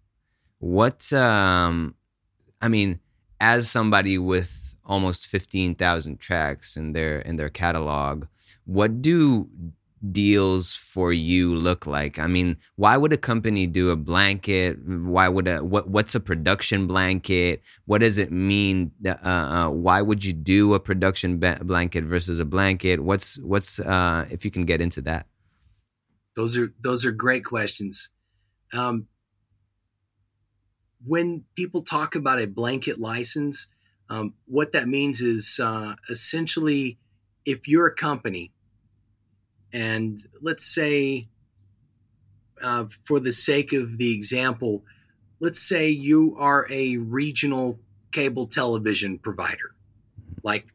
[0.60, 1.96] What um,
[2.62, 3.00] I mean,
[3.42, 8.28] as somebody with almost 15,000 tracks in their in their catalog,
[8.66, 9.50] what do
[10.12, 12.20] deals for you look like?
[12.20, 14.78] I mean, why would a company do a blanket?
[14.86, 17.62] Why would a what what's a production blanket?
[17.86, 18.92] What does it mean?
[19.06, 23.02] Uh, uh, why would you do a production ba- blanket versus a blanket?
[23.02, 25.28] What's what's uh, if you can get into that?
[26.36, 28.10] Those are those are great questions.
[28.74, 29.08] Um,
[31.06, 33.68] when people talk about a blanket license,
[34.10, 36.98] um, what that means is uh, essentially
[37.46, 38.52] if you're a company,
[39.74, 41.28] and let's say,
[42.62, 44.84] uh, for the sake of the example,
[45.40, 47.80] let's say you are a regional
[48.12, 49.76] cable television provider,
[50.44, 50.68] like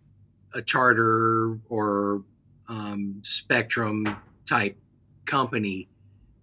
[0.55, 2.23] a charter or
[2.69, 4.17] um, spectrum
[4.49, 4.77] type
[5.25, 5.89] company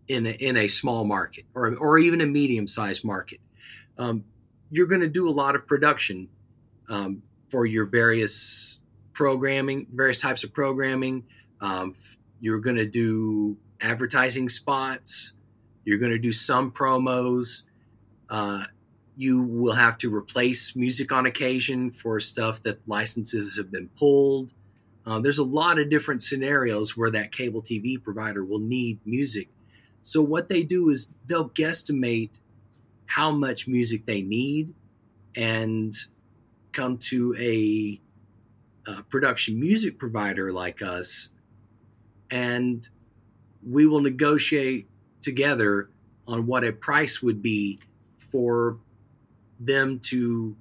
[0.08, 3.40] in a, in a small market or, or even a medium sized market
[4.00, 4.24] um,
[4.72, 6.30] you're going to do a lot of production
[6.90, 8.80] um, for your various
[9.14, 11.26] programming, various types of programming.
[11.62, 11.94] Um,
[12.40, 15.34] you're going to do advertising spots.
[15.86, 17.64] You're going to do some promos.
[18.30, 18.66] Uh,
[19.16, 24.54] you will have to replace music on occasion for stuff that licenses have been pulled.
[25.06, 29.50] Uh, there's a lot of different scenarios where that cable TV provider will need music.
[30.02, 32.40] So, what they do is they'll guesstimate
[33.08, 34.74] how much music they need
[35.36, 35.94] and
[36.72, 38.00] come to a,
[38.90, 41.30] a production music provider like us
[42.32, 42.88] and
[43.68, 44.88] we will negotiate
[45.22, 45.90] together
[46.28, 47.80] on what a price would be
[48.18, 48.78] for
[49.60, 50.56] them to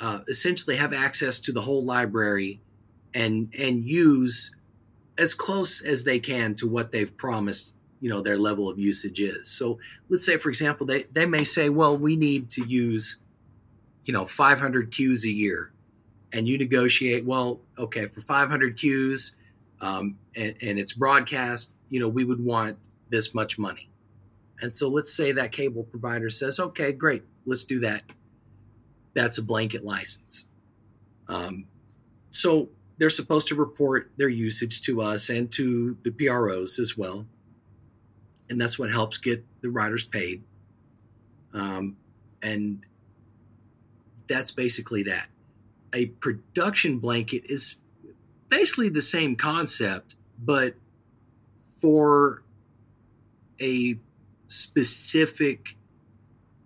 [0.00, 2.60] uh, essentially have access to the whole library
[3.14, 4.54] and and use
[5.18, 9.20] as close as they can to what they've promised you know their level of usage
[9.20, 9.48] is.
[9.48, 13.18] So let's say for example they, they may say well we need to use
[14.04, 15.70] you know 500 cues a year.
[16.34, 19.36] And you negotiate well okay for 500 cues
[19.82, 22.78] um, and, and it's broadcast you know we would want
[23.10, 23.90] this much money.
[24.62, 28.02] And so let's say that cable provider says okay great let's do that.
[29.14, 30.46] That's a blanket license.
[31.28, 31.66] Um,
[32.30, 37.26] so they're supposed to report their usage to us and to the pros as well.
[38.48, 40.42] And that's what helps get the writers paid.
[41.54, 41.96] Um,
[42.42, 42.84] and
[44.28, 45.26] that's basically that.
[45.94, 47.76] A production blanket is
[48.52, 50.74] basically the same concept, but
[51.76, 52.42] for
[53.58, 53.96] a
[54.46, 55.74] specific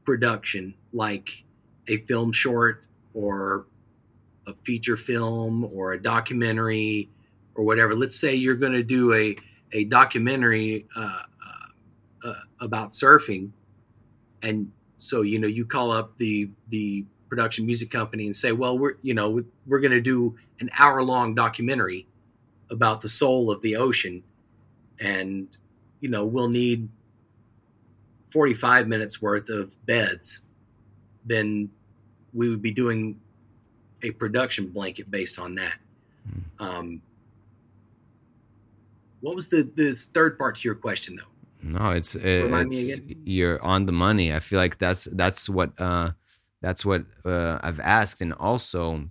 [0.05, 1.45] production, like
[1.87, 3.67] a film short or
[4.49, 7.09] a feature film or a documentary
[7.55, 7.95] or whatever.
[7.95, 9.37] Let's say you're going to do a,
[9.71, 13.51] a documentary uh, uh, uh, about surfing,
[14.43, 18.79] and so you know you call up the the production music company and say, well,
[18.79, 22.07] we're you know we're going to do an hour long documentary
[22.71, 24.23] about the soul of the ocean,
[25.01, 25.49] and
[26.01, 26.89] you know we'll need
[28.31, 30.43] 45 minutes worth of beds,
[31.25, 31.71] then
[32.35, 33.19] we would be doing
[34.03, 35.79] a production blanket based on that.
[36.29, 36.65] Hmm.
[36.65, 37.03] Um,
[39.21, 41.23] what was the this third part to your question though?
[41.63, 44.33] No, it's it's you're on the money.
[44.33, 46.11] I feel like that's that's what uh
[46.67, 49.09] that's what uh, I've asked, and also,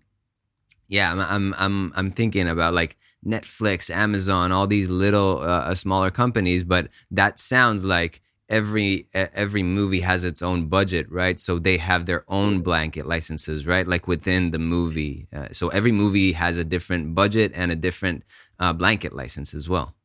[0.89, 5.75] yeah, I'm I'm I'm, I'm thinking about like Netflix, Amazon, all these little uh, uh
[5.75, 11.39] smaller companies, but that sounds like every every movie has its own budget right?
[11.39, 13.87] So they have their own blanket licenses right?
[13.87, 18.23] Like within the movie uh, so every movie has a different budget and a different
[18.59, 19.95] uh, blanket license as well.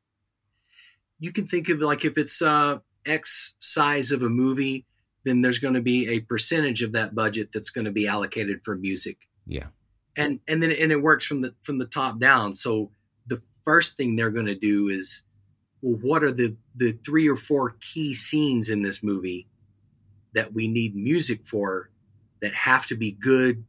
[1.19, 4.87] You can think of like if it's uh x size of a movie
[5.25, 8.61] then there's going to be a percentage of that budget that's going to be allocated
[8.65, 9.29] for music.
[9.47, 9.67] Yeah.
[10.17, 12.55] And and then and it works from the from the top down.
[12.55, 12.91] So
[13.27, 15.25] the first thing they're going to do is
[15.83, 19.47] well what are the the three or four key scenes in this movie
[20.35, 21.91] that we need music for
[22.41, 23.65] that have to be good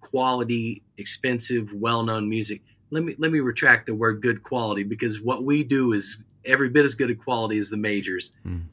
[0.00, 5.44] quality expensive well-known music let me let me retract the word good quality because what
[5.44, 8.64] we do is every bit as good a quality as the majors mm.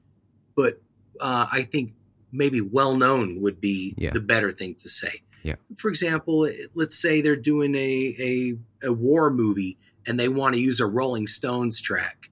[0.55, 0.81] but
[1.19, 1.93] uh, i think
[2.33, 4.11] maybe well known would be yeah.
[4.11, 5.21] the better thing to say.
[5.43, 5.55] Yeah.
[5.77, 10.59] For example, let's say they're doing a, a, a war movie and they want to
[10.59, 12.29] use a Rolling Stones track.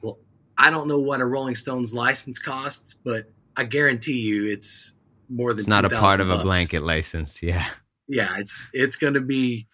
[0.00, 0.18] Well,
[0.56, 4.94] I don't know what a Rolling Stones license costs, but I guarantee you it's
[5.28, 6.40] more than it's not a part of bucks.
[6.40, 7.42] a blanket license.
[7.42, 7.66] Yeah.
[8.06, 9.66] Yeah, it's it's going to be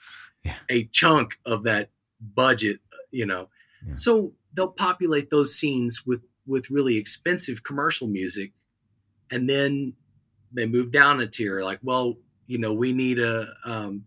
[0.45, 0.57] yeah.
[0.69, 2.81] a chunk of that budget,
[3.13, 3.49] you know.
[3.87, 3.95] Yeah.
[3.95, 8.53] So they'll populate those scenes with with really expensive commercial music
[9.31, 9.95] and then
[10.53, 12.15] they move down a tier like well
[12.47, 14.05] you know we need a um,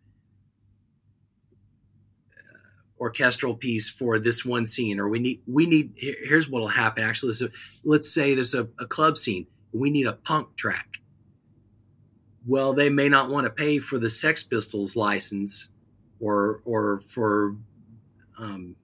[2.99, 7.33] orchestral piece for this one scene or we need we need here's what'll happen actually
[7.33, 7.47] so
[7.83, 10.97] let's say there's a, a club scene we need a punk track.
[12.45, 15.69] Well they may not want to pay for the sex pistols license
[16.19, 17.55] or or for
[18.39, 18.75] um,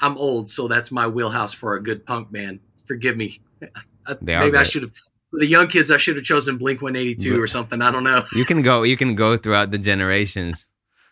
[0.00, 2.60] i'm old so that's my wheelhouse for a good punk band.
[2.84, 3.40] Forgive me.
[4.22, 4.92] Maybe i should have
[5.30, 7.82] for the young kids, I should have chosen Blink 182 or something.
[7.82, 8.24] I don't know.
[8.32, 8.82] You can go.
[8.82, 10.66] You can go throughout the generations.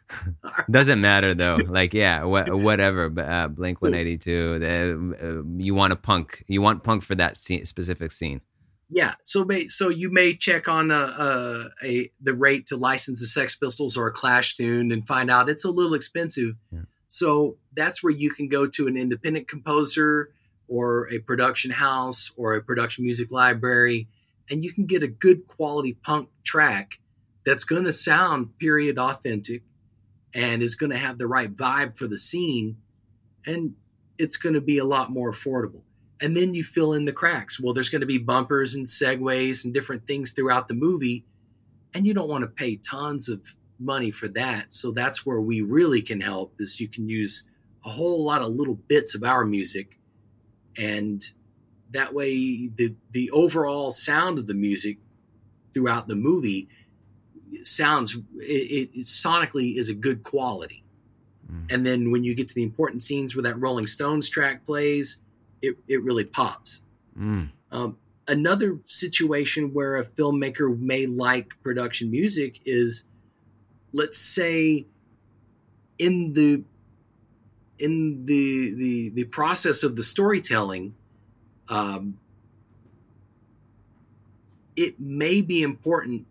[0.70, 1.56] Doesn't matter though.
[1.56, 3.08] Like yeah, wh- whatever.
[3.08, 4.58] But uh, Blink 182.
[4.58, 6.44] The, uh, you want a punk.
[6.46, 8.40] You want punk for that scene, specific scene.
[8.88, 9.14] Yeah.
[9.22, 12.76] So may, so you may check on a, uh, a, uh, a the rate to
[12.76, 16.54] license the Sex Pistols or a Clash tune and find out it's a little expensive.
[16.70, 16.82] Yeah.
[17.08, 20.30] So that's where you can go to an independent composer
[20.68, 24.08] or a production house or a production music library,
[24.50, 26.98] and you can get a good quality punk track
[27.44, 29.62] that's going to sound period authentic
[30.34, 32.76] and is going to have the right vibe for the scene,
[33.46, 33.74] and
[34.18, 35.82] it's going to be a lot more affordable.
[36.20, 37.60] And then you fill in the cracks.
[37.60, 41.24] Well, there's going to be bumpers and segues and different things throughout the movie,
[41.94, 44.72] and you don't want to pay tons of money for that.
[44.72, 47.44] So that's where we really can help is you can use
[47.84, 49.98] a whole lot of little bits of our music
[50.78, 51.32] and
[51.90, 54.98] that way the the overall sound of the music
[55.72, 56.68] throughout the movie
[57.62, 60.82] sounds it, it, sonically is a good quality.
[61.50, 61.72] Mm.
[61.72, 65.20] And then when you get to the important scenes where that Rolling Stones track plays,
[65.62, 66.82] it, it really pops.
[67.18, 67.50] Mm.
[67.70, 67.98] Um,
[68.28, 73.04] another situation where a filmmaker may like production music is,
[73.92, 74.86] let's say,
[75.98, 76.62] in the
[77.78, 80.94] in the the the process of the storytelling,
[81.68, 82.18] um,
[84.74, 86.26] it may be important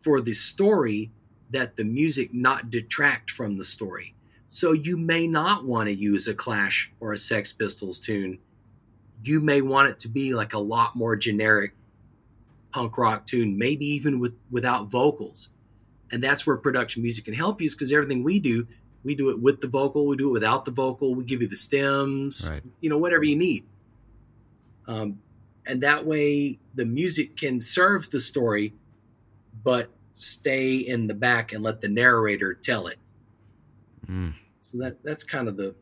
[0.00, 1.10] for the story
[1.50, 4.14] that the music not detract from the story.
[4.48, 8.38] So you may not want to use a Clash or a Sex Pistols tune.
[9.24, 11.74] You may want it to be like a lot more generic
[12.72, 15.50] punk rock tune, maybe even with without vocals.
[16.10, 18.66] And that's where production music can help you, because everything we do,
[19.04, 21.48] we do it with the vocal, we do it without the vocal, we give you
[21.48, 22.62] the stems, right.
[22.80, 23.64] you know, whatever you need.
[24.86, 25.20] Um,
[25.66, 28.74] and that way the music can serve the story
[29.64, 32.98] but stay in the back and let the narrator tell it.
[34.06, 34.34] Mm.
[34.60, 35.74] So that that's kind of the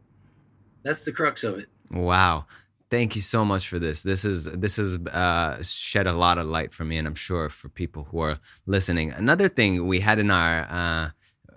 [0.82, 1.68] that's the crux of it.
[1.90, 2.46] Wow.
[2.90, 4.02] Thank you so much for this.
[4.02, 7.48] This is this has uh, shed a lot of light for me, and I'm sure
[7.48, 9.12] for people who are listening.
[9.12, 11.10] Another thing we had in our uh,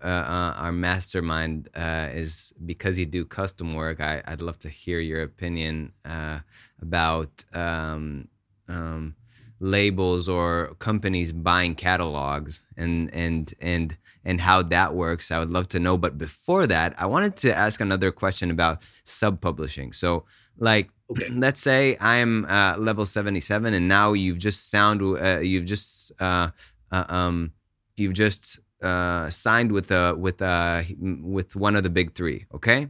[0.03, 3.99] uh, uh our mastermind uh, is because you do custom work.
[4.01, 6.39] I, would love to hear your opinion uh,
[6.81, 8.27] about um,
[8.67, 9.15] um,
[9.63, 15.69] labels or companies buying catalogs and and and and how that works i would love
[15.69, 20.25] to know but before that i wanted to ask another question about sub publishing so
[20.57, 21.29] like okay.
[21.29, 26.49] let's say i'm uh, level 77 and now you've just sound uh, you've just uh,
[26.91, 27.53] uh um
[27.95, 32.87] you've just uh, signed with a with a with one of the big three okay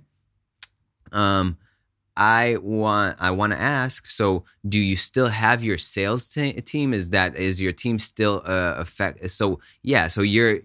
[1.12, 1.58] um
[2.16, 4.06] I want I want to ask.
[4.06, 6.94] So, do you still have your sales t- team?
[6.94, 9.32] Is that is your team still uh, effect?
[9.32, 10.08] So, yeah.
[10.08, 10.60] So you're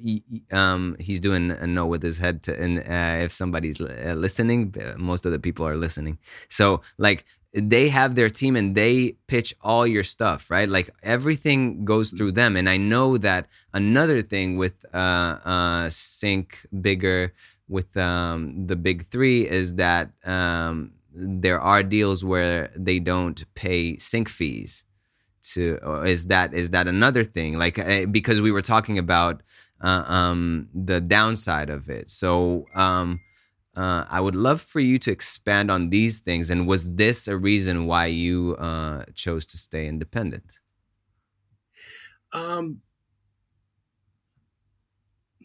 [0.53, 2.43] um he's doing a no with his head.
[2.43, 6.19] To, and uh, if somebody's uh, listening, most of the people are listening.
[6.51, 10.69] So, like they have their team and they pitch all your stuff, right?
[10.69, 12.57] Like everything goes through them.
[12.57, 17.33] And I know that another thing with uh, uh, Sync Bigger
[17.69, 23.99] with um, the big three is that um, there are deals where they don't pay
[23.99, 24.85] sync fees
[25.43, 29.43] to is that is that another thing like eh, because we were talking about
[29.81, 33.21] uh, um, the downside of it so um,
[33.79, 37.37] uh, i would love for you to expand on these things and was this a
[37.37, 40.59] reason why you uh, chose to stay independent
[42.33, 42.81] um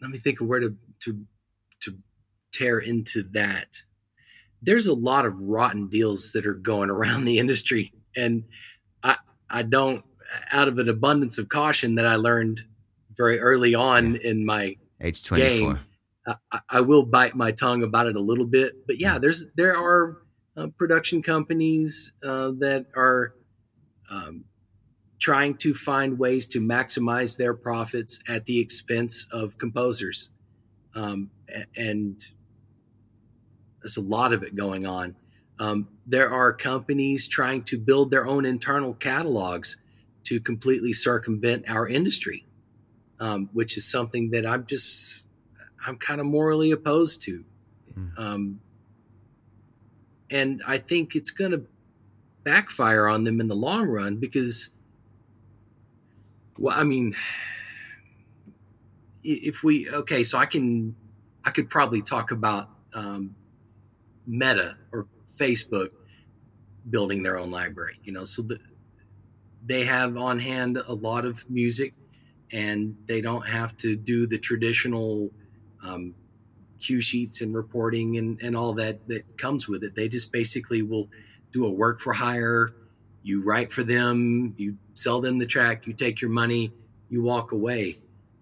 [0.02, 1.24] let me think of where to to
[1.80, 1.96] to
[2.52, 3.82] tear into that
[4.64, 7.92] there's a lot of rotten deals that are going around the industry.
[8.16, 8.44] And
[9.02, 9.16] I,
[9.48, 10.04] I don't,
[10.50, 12.62] out of an abundance of caution that I learned
[13.14, 14.30] very early on yeah.
[14.30, 15.48] in my age 24.
[15.48, 15.80] Game,
[16.26, 19.76] I, I, will bite my tongue about it a little bit, but yeah, there's, there
[19.76, 20.18] are
[20.56, 23.34] uh, production companies uh, that are
[24.10, 24.44] um,
[25.18, 30.30] trying to find ways to maximize their profits at the expense of composers.
[30.94, 31.30] Um,
[31.76, 32.22] and
[33.80, 35.16] there's a lot of it going on.
[35.58, 39.76] Um, there are companies trying to build their own internal catalogs
[40.24, 42.46] to completely circumvent our industry,
[43.20, 45.28] um, which is something that I'm just
[45.86, 47.44] I'm kind of morally opposed to.
[47.98, 48.18] Mm.
[48.18, 48.60] Um,
[50.30, 51.62] and I think it's going to
[52.42, 54.70] backfire on them in the long run because,
[56.58, 57.14] well, I mean,
[59.22, 60.94] if we okay, so I can
[61.44, 63.34] I could probably talk about um,
[64.26, 65.90] Meta or Facebook
[66.90, 67.98] building their own library.
[68.04, 68.58] You know, so the,
[69.64, 71.94] they have on hand a lot of music,
[72.52, 75.30] and they don't have to do the traditional
[75.84, 76.14] um,
[76.80, 79.94] cue sheets and reporting and, and all that that comes with it.
[79.94, 81.08] They just basically will
[81.52, 82.72] do a work for hire.
[83.22, 86.72] You write for them, you sell them the track, you take your money,
[87.08, 87.98] you walk away.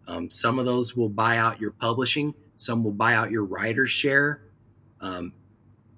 [0.09, 3.91] Um, some of those will buy out your publishing, some will buy out your writer's
[3.91, 4.43] share.
[5.01, 5.33] Um,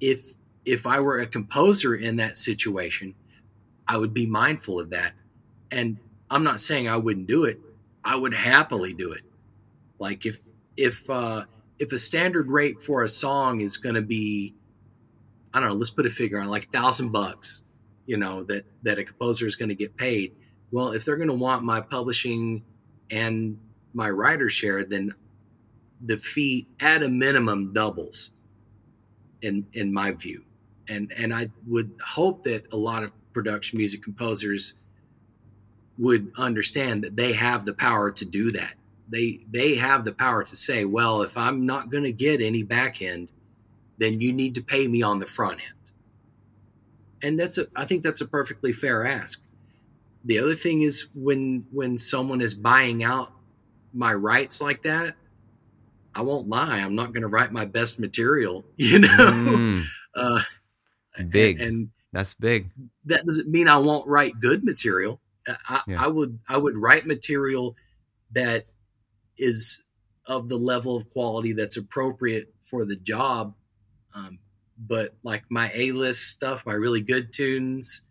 [0.00, 0.34] if
[0.64, 3.14] if I were a composer in that situation,
[3.86, 5.12] I would be mindful of that.
[5.70, 5.98] And
[6.30, 7.60] I'm not saying I wouldn't do it.
[8.02, 9.22] I would happily do it.
[9.98, 10.40] Like if
[10.76, 11.44] if uh,
[11.78, 14.54] if a standard rate for a song is going to be,
[15.52, 17.62] I don't know, let's put a figure on like thousand bucks,
[18.06, 20.34] you know that that a composer is going to get paid.
[20.70, 22.64] Well, if they're going to want my publishing
[23.10, 23.58] and
[23.92, 25.14] my writer share, then
[26.04, 28.30] the fee at a minimum doubles
[29.42, 30.44] in in my view,
[30.88, 34.74] and and I would hope that a lot of production music composers
[35.98, 38.74] would understand that they have the power to do that.
[39.14, 42.64] They they have the power to say, well, if I'm not going to get any
[42.64, 43.30] back end,
[43.96, 45.92] then you need to pay me on the front end.
[47.22, 49.40] And that's a I think that's a perfectly fair ask.
[50.24, 53.30] The other thing is when when someone is buying out
[53.92, 55.14] my rights like that,
[56.14, 59.08] I won't lie, I'm not going to write my best material, you know.
[59.08, 59.84] Mm,
[60.16, 60.40] uh,
[61.28, 62.70] big and, and, that's big.
[63.06, 65.20] That doesn't mean I won't write good material.
[65.68, 66.02] I, yeah.
[66.02, 67.76] I would I would write material
[68.32, 68.66] that
[69.36, 69.84] is
[70.26, 73.54] of the level of quality that's appropriate for the job.
[74.14, 74.38] Um,
[74.78, 78.02] but like my A list stuff, my really good tunes,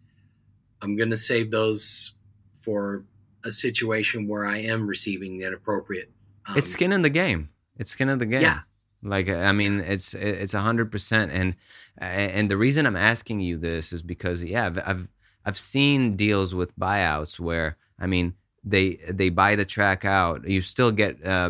[0.82, 2.14] I'm going to save those
[2.62, 3.06] for
[3.44, 6.12] a situation where I am receiving that appropriate.
[6.46, 7.50] Um, it's skin in the game.
[7.78, 8.42] It's skin in the game.
[8.42, 8.60] Yeah.
[9.02, 11.56] Like I mean, it's it's a hundred percent, and
[11.98, 15.08] and the reason I'm asking you this is because yeah, I've, I've
[15.46, 20.48] I've seen deals with buyouts where I mean they they buy the track out.
[20.48, 21.50] You still get uh,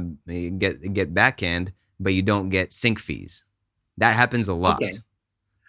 [0.57, 3.43] get get back end, but you don't get sync fees.
[3.97, 4.81] That happens a lot.
[4.81, 4.93] Okay.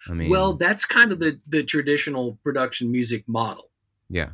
[0.07, 3.69] I mean, well, that's kind of the the traditional production music model.
[4.09, 4.29] Yeah.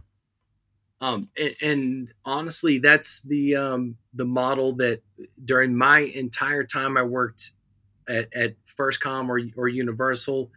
[1.02, 5.02] Um, and, and honestly, that's the um, the model that
[5.44, 7.54] during my entire time I worked
[8.08, 10.52] at, at FirstCom or or Universal,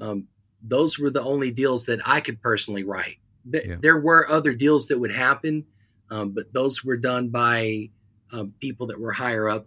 [0.00, 0.28] um,
[0.62, 3.18] those were the only deals that I could personally write.
[3.44, 3.76] Yeah.
[3.80, 5.66] There were other deals that would happen,
[6.12, 7.90] um, but those were done by
[8.32, 9.66] um, people that were higher up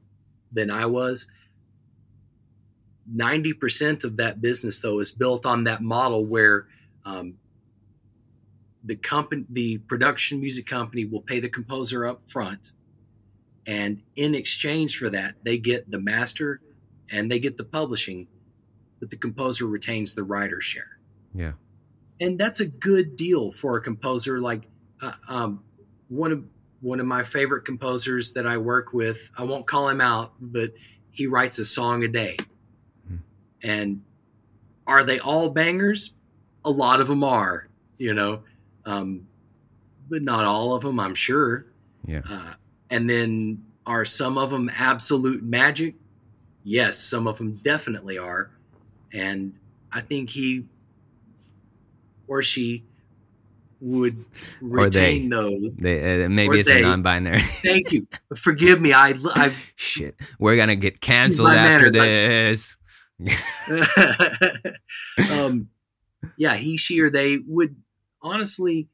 [0.51, 1.27] than I was.
[3.13, 6.67] 90% of that business, though, is built on that model where
[7.05, 7.35] um,
[8.83, 12.71] the company, the production music company will pay the composer up front.
[13.67, 16.61] And in exchange for that, they get the master
[17.11, 18.27] and they get the publishing
[18.99, 20.97] but the composer retains the writer's share.
[21.33, 21.53] Yeah.
[22.19, 24.39] And that's a good deal for a composer.
[24.39, 24.63] Like
[25.01, 25.63] uh, um,
[26.09, 26.43] one of
[26.81, 30.73] one of my favorite composers that I work with, I won't call him out, but
[31.11, 32.37] he writes a song a day.
[33.05, 33.15] Mm-hmm.
[33.63, 34.01] And
[34.85, 36.13] are they all bangers?
[36.63, 38.43] A lot of them are, you know,
[38.85, 39.25] um,
[40.09, 41.65] but not all of them, I'm sure.
[42.05, 42.21] Yeah.
[42.29, 42.53] Uh,
[42.91, 45.95] and then are some of them absolute magic?
[46.63, 48.51] Yes, some of them definitely are
[49.15, 49.53] and
[49.91, 50.65] I think he
[52.27, 52.83] or she
[53.79, 54.25] would
[54.61, 55.77] retain they, those.
[55.77, 56.79] They, uh, maybe it's they.
[56.79, 57.41] a non-binary.
[57.63, 58.07] Thank you.
[58.35, 58.93] Forgive me.
[58.93, 60.15] I, I shit.
[60.39, 62.77] We're gonna get canceled after manners.
[63.19, 64.67] this.
[65.31, 65.69] um,
[66.37, 67.75] yeah, he, she, or they would
[68.21, 68.89] honestly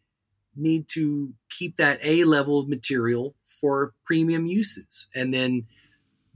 [0.55, 5.65] need to keep that A level of material for premium uses, and then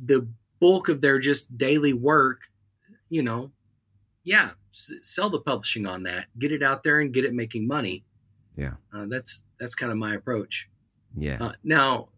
[0.03, 0.27] the
[0.59, 2.41] bulk of their just daily work,
[3.09, 3.51] you know,
[4.23, 7.67] yeah, s- sell the publishing on that, get it out there and get it making
[7.67, 8.03] money.
[8.55, 8.73] Yeah.
[8.93, 10.69] Uh, that's, that's kind of my approach.
[11.17, 11.37] Yeah.
[11.39, 12.09] Uh, now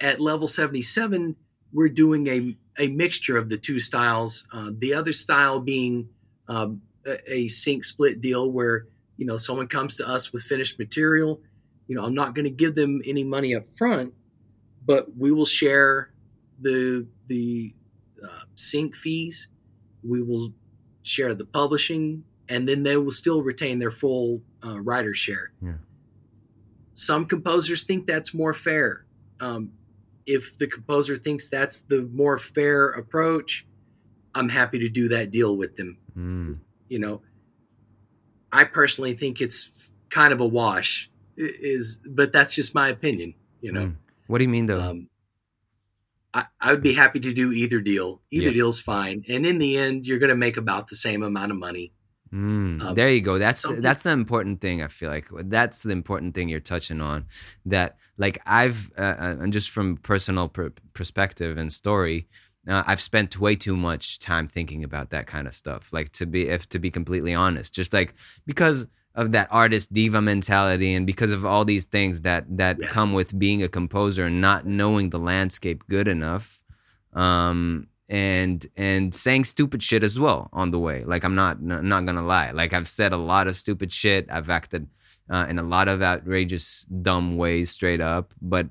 [0.00, 1.36] at level 77,
[1.72, 4.46] we're doing a, a mixture of the two styles.
[4.52, 6.08] Uh, the other style being
[6.48, 8.86] um, a, a sync split deal where,
[9.16, 11.40] you know, someone comes to us with finished material.
[11.86, 14.14] You know, I'm not going to give them any money up front,
[14.84, 16.10] but we will share
[16.60, 17.74] the the
[18.22, 19.48] uh, sync fees.
[20.02, 20.52] We will
[21.02, 25.52] share the publishing, and then they will still retain their full uh, writer share.
[25.62, 25.74] Yeah.
[26.94, 29.04] Some composers think that's more fair.
[29.40, 29.72] Um,
[30.26, 33.66] if the composer thinks that's the more fair approach,
[34.34, 35.98] I'm happy to do that deal with them.
[36.16, 36.58] Mm.
[36.88, 37.22] You know,
[38.52, 39.70] I personally think it's
[40.10, 41.10] kind of a wash.
[41.36, 43.34] Is but that's just my opinion.
[43.60, 43.86] You know.
[43.86, 43.96] Mm.
[44.28, 44.80] What do you mean though?
[44.80, 45.08] Um,
[46.32, 48.20] I, I would be happy to do either deal.
[48.30, 48.52] Either yeah.
[48.52, 51.58] deal's fine, and in the end, you're going to make about the same amount of
[51.58, 51.92] money.
[52.34, 53.38] Mm, um, there you go.
[53.38, 53.80] That's something.
[53.80, 54.82] that's the important thing.
[54.82, 57.26] I feel like that's the important thing you're touching on.
[57.64, 62.26] That like I've uh, uh and just from personal per- perspective and story,
[62.66, 65.92] uh, I've spent way too much time thinking about that kind of stuff.
[65.92, 68.14] Like to be if to be completely honest, just like
[68.46, 72.88] because of that artist diva mentality and because of all these things that that yeah.
[72.88, 76.64] come with being a composer and not knowing the landscape good enough
[77.12, 81.04] um and and saying stupid shit as well on the way.
[81.04, 82.50] Like i'm not n- not gonna lie.
[82.52, 84.26] Like i've said a lot of stupid shit.
[84.30, 84.86] I've acted
[85.28, 88.66] uh, in a lot of outrageous dumb ways straight up but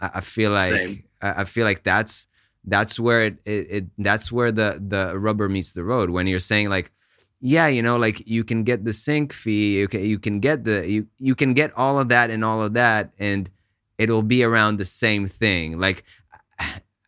[0.00, 2.28] i, I feel like I, I, feel like that's
[2.64, 6.10] that's where it, it, it that's where the the rubber meets the road.
[6.10, 6.92] When you're saying like
[7.40, 10.88] yeah, you know, like you can get the sync fee, okay, you can get the
[10.88, 13.50] you you can get all of that and all of that, and
[13.98, 15.78] it'll be around the same thing.
[15.78, 16.04] Like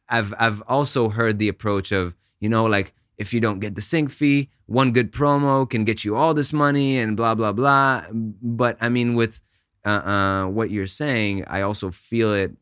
[0.08, 3.80] I've I've also heard the approach of, you know, like if you don't get the
[3.82, 8.04] sync fee, one good promo can get you all this money and blah blah blah.
[8.12, 9.40] But I mean, with
[9.84, 12.52] uh, uh, what you're saying, I also feel it.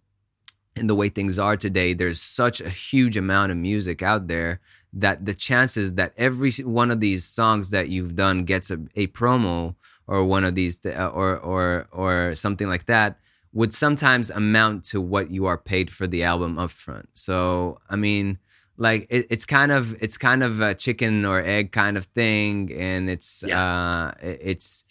[0.77, 4.61] in the way things are today, there's such a huge amount of music out there
[4.93, 9.07] that the chances that every one of these songs that you've done gets a, a
[9.09, 9.75] promo
[10.07, 13.19] or one of these uh, or or or something like that
[13.57, 17.07] would sometimes amount to what you are paid for the album upfront.
[17.15, 18.39] So I mean,
[18.77, 22.71] like it, it's kind of it's kind of a chicken or egg kind of thing,
[22.71, 24.13] and it's yeah.
[24.13, 24.85] uh it's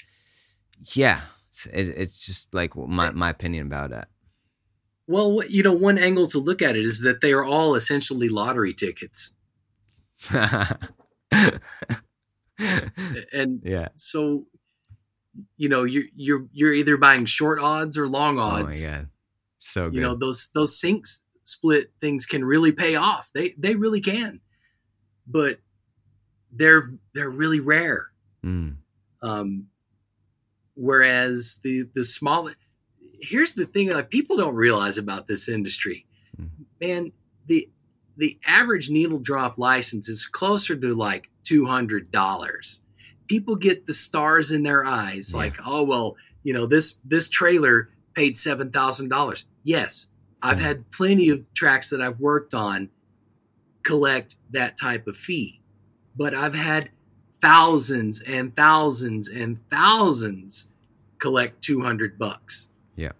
[0.95, 4.07] yeah, it's, it's just like my my opinion about that.
[5.05, 8.29] Well, you know, one angle to look at it is that they are all essentially
[8.29, 9.35] lottery tickets.
[10.31, 10.79] and
[13.63, 14.47] yeah, so
[15.57, 18.83] you know, you're you're you're either buying short odds or long odds.
[18.83, 19.07] Oh my god,
[19.59, 19.95] so good.
[19.95, 23.29] You know those those syncs split things can really pay off.
[23.33, 24.41] They they really can,
[25.27, 25.59] but
[26.51, 28.07] they're they're really rare.
[28.43, 28.77] Mm.
[29.21, 29.67] Um,
[30.75, 32.49] whereas the the small
[33.21, 36.05] here's the thing like people don't realize about this industry
[36.39, 36.49] mm.
[36.81, 37.11] man
[37.47, 37.69] the
[38.17, 42.81] the average needle drop license is closer to like $200
[43.27, 45.39] people get the stars in their eyes yeah.
[45.39, 50.07] like oh well you know this this trailer paid $7000 yes
[50.41, 52.89] i've had plenty of tracks that i've worked on
[53.83, 55.59] collect that type of fee
[56.15, 56.89] but i've had
[57.45, 60.69] thousands and thousands and thousands
[61.19, 62.69] collect 200 bucks.
[62.95, 63.11] Yeah.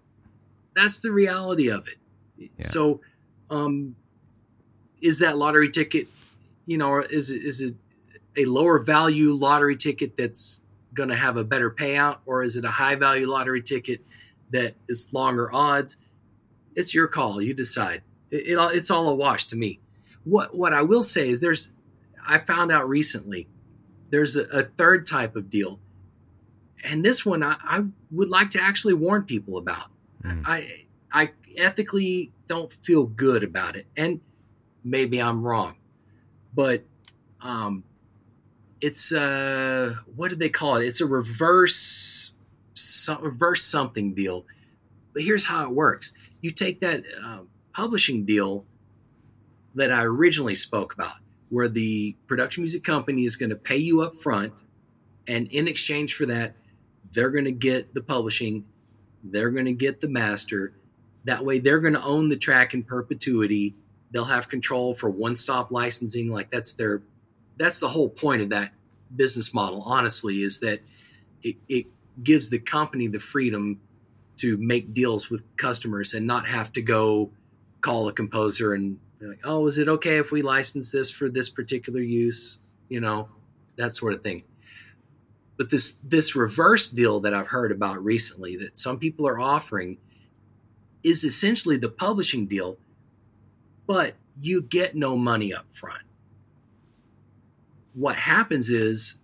[0.74, 1.98] That's the reality of it.
[2.38, 2.66] Yeah.
[2.66, 3.00] so
[3.48, 3.96] um
[5.00, 6.06] is that lottery ticket
[6.66, 7.74] you know is it is it
[8.36, 10.60] a lower value lottery ticket that's
[10.94, 14.00] going to have a better payout or is it a high value lottery ticket
[14.50, 15.98] that is longer odds?
[16.74, 18.02] It's your call you decide.
[18.30, 19.80] It, it, it's all a wash to me.
[20.24, 21.70] What what i will say is there's
[22.26, 23.48] i found out recently
[24.10, 25.78] there's a, a third type of deal.
[26.84, 29.88] And this one I, I, would like to actually warn people about.
[30.24, 30.42] Mm.
[30.44, 33.86] i i ethically don't feel good about it.
[33.96, 34.20] And
[34.84, 35.74] maybe i'm wrong
[36.56, 36.82] but
[37.42, 37.84] um
[38.80, 40.86] it's uh what did they call it?
[40.86, 42.32] It's a reverse
[42.74, 44.44] some, reverse something deal.
[45.12, 47.40] But here's how it works: you take that uh,
[47.72, 48.64] publishing deal
[49.74, 51.16] that I originally spoke about,
[51.48, 54.52] where the production music company is going to pay you up front,
[55.26, 56.54] and in exchange for that,
[57.12, 58.64] they're going to get the publishing,
[59.24, 60.72] they're going to get the master.
[61.24, 63.74] That way, they're going to own the track in perpetuity.
[64.12, 66.30] They'll have control for one-stop licensing.
[66.30, 67.02] Like that's their
[67.56, 68.72] that's the whole point of that
[69.14, 70.80] business model honestly is that
[71.42, 71.86] it, it
[72.22, 73.80] gives the company the freedom
[74.36, 77.30] to make deals with customers and not have to go
[77.80, 81.48] call a composer and like oh is it okay if we license this for this
[81.48, 82.58] particular use?
[82.88, 83.28] You know
[83.76, 84.42] that sort of thing.
[85.56, 89.96] But this this reverse deal that i've heard about recently that some people are offering
[91.02, 92.76] is essentially the publishing deal
[93.86, 96.02] but you get no money up front
[97.96, 99.18] what happens is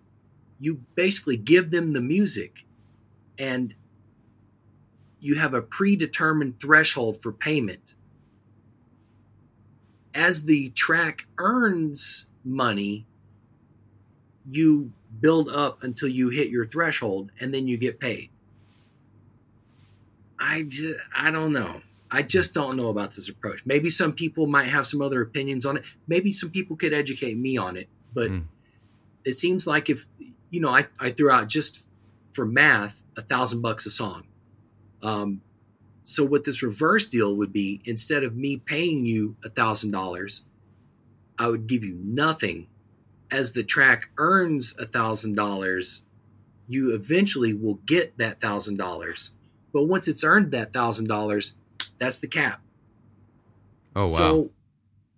[0.59, 2.65] you basically give them the music
[3.39, 3.75] and
[5.21, 7.95] you have a predetermined threshold for payment.
[10.15, 13.05] As the track earns money,
[14.51, 18.31] you build up until you hit your threshold and then you get paid.
[20.39, 21.83] I just, I don't know.
[22.11, 23.65] I just don't know about this approach.
[23.67, 25.85] Maybe some people might have some other opinions on it.
[26.09, 28.45] Maybe some people could educate me on it, but mm
[29.25, 30.07] it seems like if
[30.51, 31.89] you know I, I threw out just
[32.33, 34.25] for math a thousand bucks a song.
[35.03, 35.43] Um,
[36.05, 40.43] so what this reverse deal would be instead of me paying you a thousand dollars
[41.39, 42.69] i would give you nothing.
[43.31, 46.05] As the track earns a thousand dollars
[46.69, 49.31] you eventually will get that thousand dollars.
[49.73, 51.57] But once it's earned that thousand dollars
[51.99, 52.61] that's the cap.
[53.95, 54.07] Oh wow.
[54.07, 54.51] So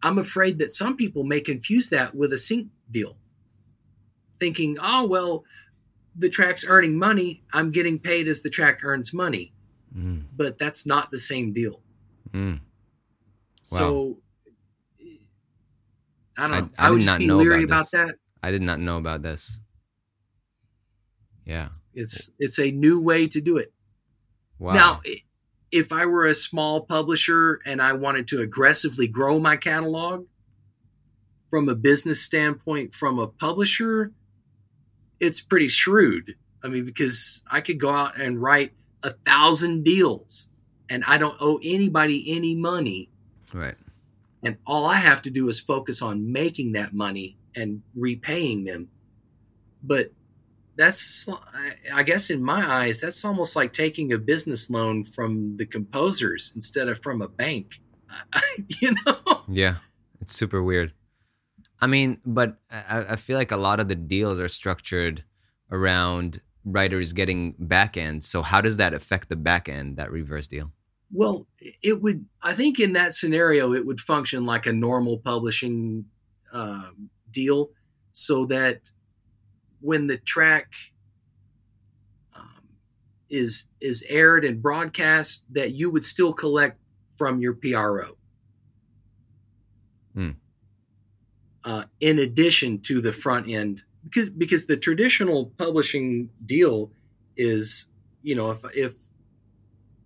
[0.03, 3.17] i'm afraid that some people may confuse that with a sync deal
[4.41, 5.45] thinking, oh, well,
[6.17, 7.43] the track's earning money.
[7.53, 9.53] I'm getting paid as the track earns money.
[9.97, 10.25] Mm.
[10.35, 11.81] But that's not the same deal.
[12.33, 12.61] Mm.
[13.73, 13.79] Wow.
[13.79, 14.19] So
[16.37, 16.71] I don't know.
[16.79, 18.15] I, I, I would just be leery about, about that.
[18.43, 19.61] I did not know about this.
[21.45, 21.69] Yeah.
[21.93, 23.73] It's it's a new way to do it.
[24.59, 24.73] Wow.
[24.75, 25.01] Now,
[25.71, 30.27] if I were a small publisher and I wanted to aggressively grow my catalog
[31.49, 34.13] from a business standpoint from a publisher,
[35.21, 36.37] it's pretty shrewd.
[36.63, 40.49] I mean, because I could go out and write a thousand deals
[40.89, 43.11] and I don't owe anybody any money.
[43.53, 43.75] Right.
[44.43, 48.89] And all I have to do is focus on making that money and repaying them.
[49.83, 50.13] But
[50.77, 51.29] that's,
[51.93, 56.53] I guess, in my eyes, that's almost like taking a business loan from the composers
[56.55, 57.81] instead of from a bank.
[58.81, 59.43] you know?
[59.49, 59.77] Yeah,
[60.21, 60.93] it's super weird.
[61.81, 65.25] I mean, but I, I feel like a lot of the deals are structured
[65.71, 68.25] around writers getting back end.
[68.25, 70.73] So how does that affect the back end, that reverse deal?
[71.13, 71.47] Well,
[71.83, 72.27] it would.
[72.43, 76.07] I think in that scenario, it would function like a normal publishing
[76.53, 76.91] uh,
[77.31, 77.71] deal,
[78.13, 78.91] so that
[79.81, 80.73] when the track
[82.35, 82.69] um,
[83.29, 86.81] is is aired and broadcast, that you would still collect
[87.17, 88.17] from your PRO.
[90.15, 90.31] Hmm.
[91.65, 96.91] Uh, in addition to the front end, because because the traditional publishing deal
[97.37, 97.89] is,
[98.23, 98.95] you know, if if,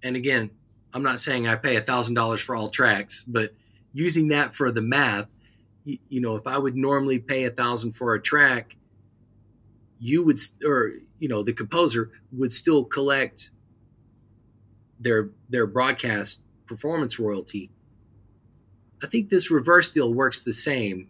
[0.02, 0.50] and again,
[0.94, 3.54] I'm not saying I pay a thousand dollars for all tracks, but
[3.92, 5.26] using that for the math,
[5.82, 8.76] you, you know, if I would normally pay a thousand for a track,
[9.98, 13.50] you would, or you know, the composer would still collect
[15.00, 17.70] their their broadcast performance royalty.
[19.02, 21.08] I think this reverse deal works the same.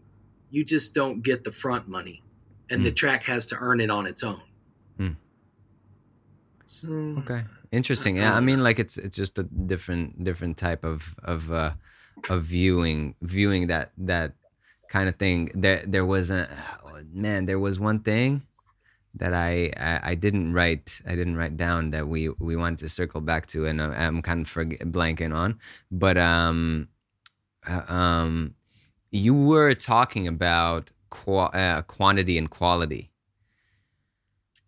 [0.51, 2.23] You just don't get the front money,
[2.71, 2.85] and mm.
[2.85, 2.95] the hmm.
[2.95, 4.43] track has to earn it on its own.
[4.99, 5.17] Mm.
[6.67, 6.89] So,
[7.19, 8.17] okay, interesting.
[8.17, 11.73] Yeah, I mean, like it's it's just a different different type of of uh,
[12.29, 14.33] of viewing viewing that that
[14.89, 15.51] kind of thing.
[15.55, 16.49] There there was a
[16.85, 17.47] oh, man.
[17.47, 18.43] There was one thing
[19.15, 22.89] that I, I, I didn't write I didn't write down that we we wanted to
[22.89, 25.59] circle back to and I'm kind of forget, blanking on
[25.91, 26.89] but um
[27.67, 28.55] uh, um
[29.11, 33.11] you were talking about qu- uh, quantity and quality.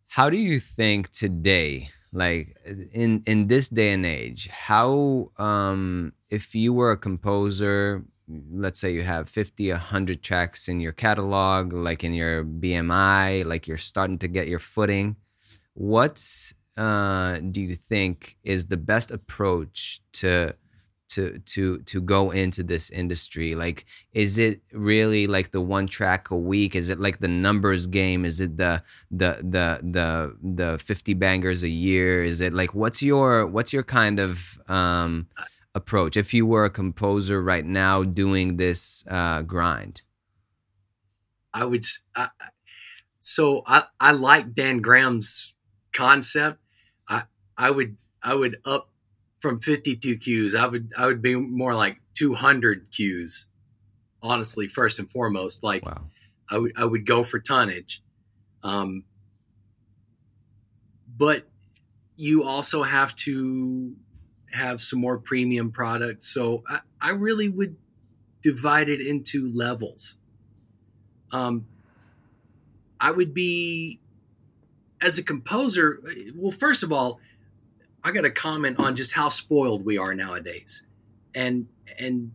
[0.09, 2.57] How do you think today like
[2.93, 8.05] in in this day and age how um if you were a composer
[8.53, 13.69] let's say you have 50 100 tracks in your catalog like in your bmi like
[13.69, 15.17] you're starting to get your footing
[15.75, 20.55] what uh, do you think is the best approach to
[21.11, 26.31] to to to go into this industry like is it really like the one track
[26.31, 30.79] a week is it like the numbers game is it the the the the the
[30.79, 35.27] 50 bangers a year is it like what's your what's your kind of um
[35.75, 40.03] approach if you were a composer right now doing this uh, grind?
[41.53, 41.85] I would.
[42.15, 42.29] I,
[43.21, 45.55] so I, I like Dan Graham's
[45.93, 46.59] concept.
[47.09, 47.25] I
[47.57, 48.90] I would I would up
[49.41, 50.55] from 52 cues.
[50.55, 53.47] I would I would be more like 200 cues.
[54.23, 56.03] Honestly, first and foremost, like wow.
[56.51, 58.03] I would I would go for tonnage.
[58.63, 59.05] Um,
[61.17, 61.49] but
[62.17, 63.95] you also have to
[64.53, 66.27] have some more premium products.
[66.27, 67.77] So I, I really would
[68.43, 70.17] divide it into levels.
[71.33, 71.67] Um,
[73.01, 74.01] I would be,
[75.01, 76.03] as a composer,
[76.35, 77.21] well, first of all,
[78.03, 80.83] I got to comment on just how spoiled we are nowadays.
[81.35, 82.33] And, and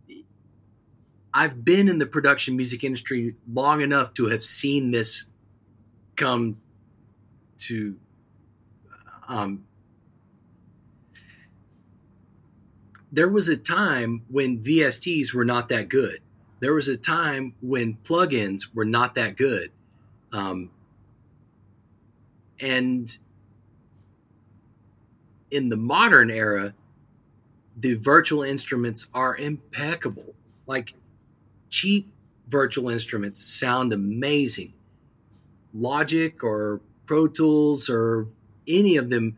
[1.34, 5.26] I've been in the production music industry long enough to have seen this
[6.14, 6.58] come
[7.58, 7.96] to
[9.28, 9.64] um,
[13.12, 16.20] there was a time when VSTs were not that good.
[16.60, 19.72] There was a time when plugins were not that good.
[20.32, 20.70] Um,
[22.60, 23.16] and
[25.50, 26.74] in the modern era,
[27.76, 30.34] the virtual instruments are impeccable.
[30.66, 30.94] Like
[31.68, 32.10] cheap
[32.48, 34.72] virtual instruments sound amazing.
[35.74, 38.28] Logic or Pro Tools or
[38.66, 39.36] any of them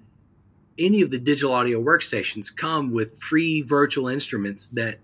[0.79, 5.01] any of the digital audio workstations come with free virtual instruments that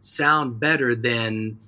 [0.00, 1.58] sound better than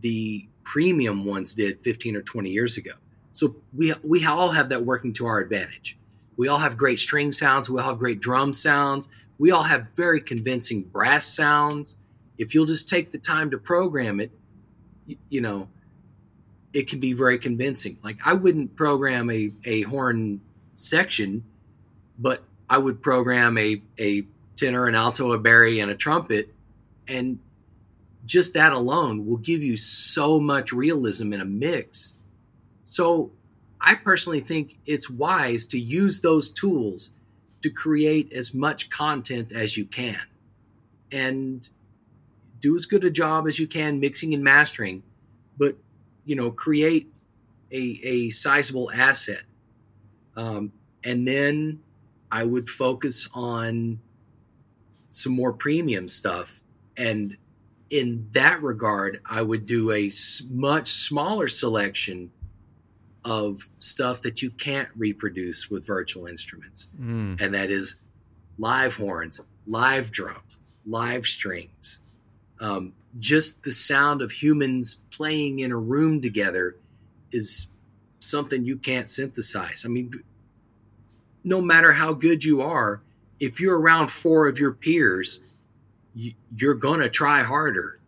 [0.00, 2.92] the premium ones did 15 or 20 years ago.
[3.32, 5.98] So we we all have that working to our advantage.
[6.36, 9.08] We all have great string sounds, we all have great drum sounds,
[9.38, 11.96] we all have very convincing brass sounds.
[12.38, 14.30] If you'll just take the time to program it,
[15.28, 15.68] you, know,
[16.72, 17.98] it can be very convincing.
[18.02, 20.40] Like I wouldn't program a, a horn
[20.74, 21.44] section
[22.18, 24.24] but I would program a, a
[24.56, 26.54] tenor, an alto, a bari, and a trumpet.
[27.08, 27.38] And
[28.24, 32.14] just that alone will give you so much realism in a mix.
[32.84, 33.32] So
[33.82, 37.10] I personally think it's wise to use those tools
[37.62, 40.20] to create as much content as you can
[41.10, 41.68] and
[42.60, 45.02] do as good a job as you can mixing and mastering,
[45.58, 45.76] but
[46.24, 47.12] you know, create
[47.72, 49.42] a, a sizable asset.
[50.36, 50.72] Um,
[51.02, 51.80] and then
[52.30, 54.00] I would focus on
[55.08, 56.62] some more premium stuff.
[56.96, 57.36] And
[57.90, 60.10] in that regard, I would do a
[60.48, 62.30] much smaller selection
[63.24, 66.88] of stuff that you can't reproduce with virtual instruments.
[67.00, 67.40] Mm.
[67.40, 67.96] And that is
[68.58, 72.00] live horns, live drums, live strings.
[72.60, 76.76] Um, just the sound of humans playing in a room together
[77.30, 77.68] is
[78.20, 79.84] something you can't synthesize.
[79.84, 80.22] I mean,
[81.44, 83.00] no matter how good you are,
[83.40, 85.40] if you're around four of your peers,
[86.14, 87.98] you, you're gonna try harder.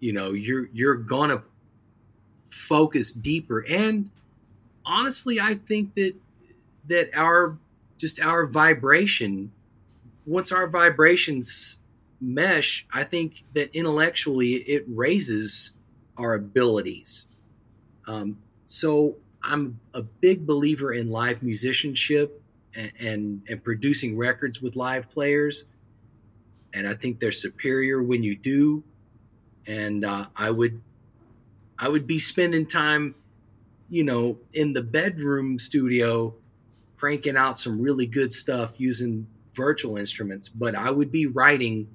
[0.00, 1.42] You know, you're you're gonna
[2.48, 3.60] focus deeper.
[3.68, 4.10] And
[4.86, 6.14] honestly, I think that
[6.88, 7.58] that our
[7.98, 9.52] just our vibration,
[10.24, 11.80] once our vibrations
[12.20, 15.72] mesh, I think that intellectually it raises
[16.16, 17.26] our abilities.
[18.06, 22.42] Um, so I'm a big believer in live musicianship
[22.74, 25.64] and, and, and producing records with live players,
[26.72, 28.82] and I think they're superior when you do.
[29.66, 30.80] And uh, I would
[31.78, 33.14] I would be spending time,
[33.88, 36.34] you know, in the bedroom studio,
[36.96, 41.88] cranking out some really good stuff using virtual instruments, but I would be writing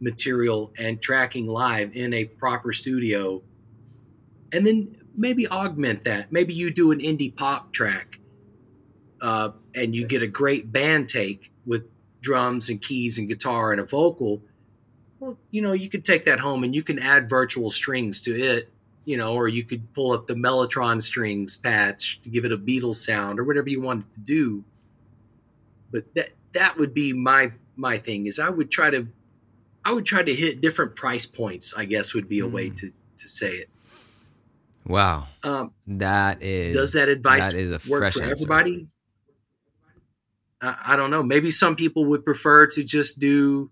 [0.00, 3.42] material and tracking live in a proper studio.
[4.52, 6.32] And then maybe augment that.
[6.32, 8.20] Maybe you do an indie pop track
[9.20, 11.84] uh, and you get a great band take with
[12.20, 14.42] drums and keys and guitar and a vocal.
[15.18, 18.30] Well, you know, you could take that home and you can add virtual strings to
[18.30, 18.70] it,
[19.08, 22.58] you know, or you could pull up the Mellotron strings patch to give it a
[22.58, 24.64] Beatles sound or whatever you wanted to do.
[25.90, 29.08] But that that would be my my thing is I would try to
[29.82, 31.72] I would try to hit different price points.
[31.74, 32.52] I guess would be a mm.
[32.52, 33.70] way to to say it.
[34.86, 38.30] Wow, um, that is does that advice that is a work for answer.
[38.30, 38.88] everybody?
[40.60, 41.22] I, I don't know.
[41.22, 43.70] Maybe some people would prefer to just do,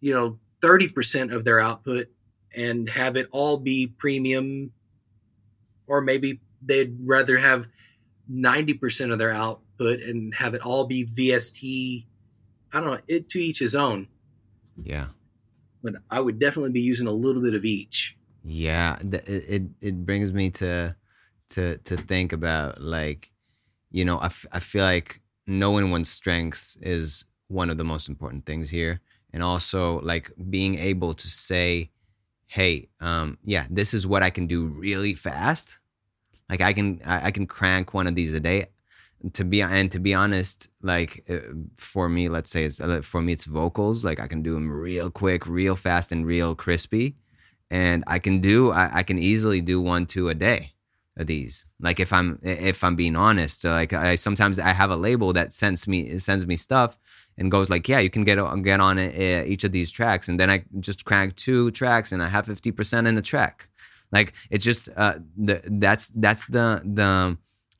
[0.00, 2.08] you know, thirty percent of their output
[2.56, 4.72] and have it all be premium,
[5.86, 7.68] or maybe they'd rather have
[8.28, 12.06] ninety percent of their output and have it all be VST.
[12.72, 13.00] I don't know.
[13.06, 14.08] It to each his own.
[14.82, 15.06] Yeah
[15.86, 18.16] but I would definitely be using a little bit of each.
[18.44, 20.96] Yeah, it it, it brings me to
[21.50, 23.30] to to think about like,
[23.90, 28.08] you know, I, f- I feel like knowing one's strengths is one of the most
[28.08, 29.00] important things here,
[29.32, 31.90] and also like being able to say,
[32.46, 35.78] hey, um, yeah, this is what I can do really fast.
[36.48, 38.68] Like I can I, I can crank one of these a day.
[39.32, 41.38] To be and to be honest like uh,
[41.74, 44.04] for me let's say it's uh, for me it's vocals.
[44.04, 47.16] Like i can do them real quick real fast and real crispy.
[47.70, 50.75] And i can do i, I can easily do one two a day
[51.16, 51.66] of these.
[51.80, 55.52] Like if i'm if i'm being honest like i sometimes i have a label that
[55.52, 56.98] sends me sends me stuff
[57.38, 60.28] and goes like yeah you can get get on each of these tracks.
[60.28, 63.68] And then i just crank two tracks and i have 50% in the track.
[64.12, 67.36] Like it's just uh the that's that's the the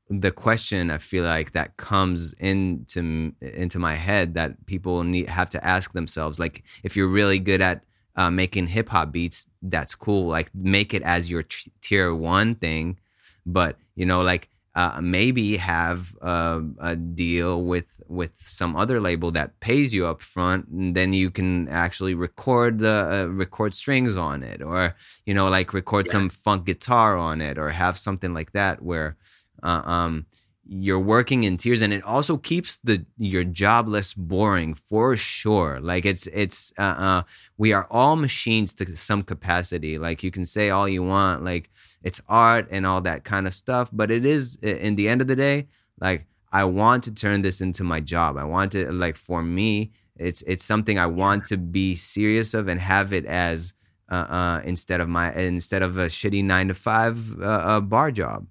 [0.08, 5.50] the question I feel like that comes into into my head that people need have
[5.50, 6.38] to ask themselves.
[6.38, 7.82] Like if you're really good at
[8.14, 10.28] uh, making hip hop beats that's cool.
[10.28, 12.98] Like make it as your t- tier 1 thing
[13.46, 19.30] but you know like uh, maybe have a, a, deal with with some other label
[19.30, 24.18] that pays you up front and then you can actually record the uh, record strings
[24.18, 24.94] on it or
[25.24, 26.12] you know like record yeah.
[26.12, 29.16] some funk guitar on it or have something like that where
[29.62, 30.26] uh, um,
[30.68, 35.78] you're working in tiers and it also keeps the your job less boring for sure.
[35.80, 37.22] Like it's it's uh, uh,
[37.56, 39.98] we are all machines to some capacity.
[39.98, 41.70] Like you can say all you want like
[42.02, 45.26] it's art and all that kind of stuff but it is in the end of
[45.26, 45.66] the day
[46.00, 48.36] like i want to turn this into my job.
[48.36, 52.68] I want to like for me it's it's something i want to be serious of
[52.68, 53.74] and have it as
[54.10, 58.46] uh, uh instead of my instead of a shitty nine to five uh, bar job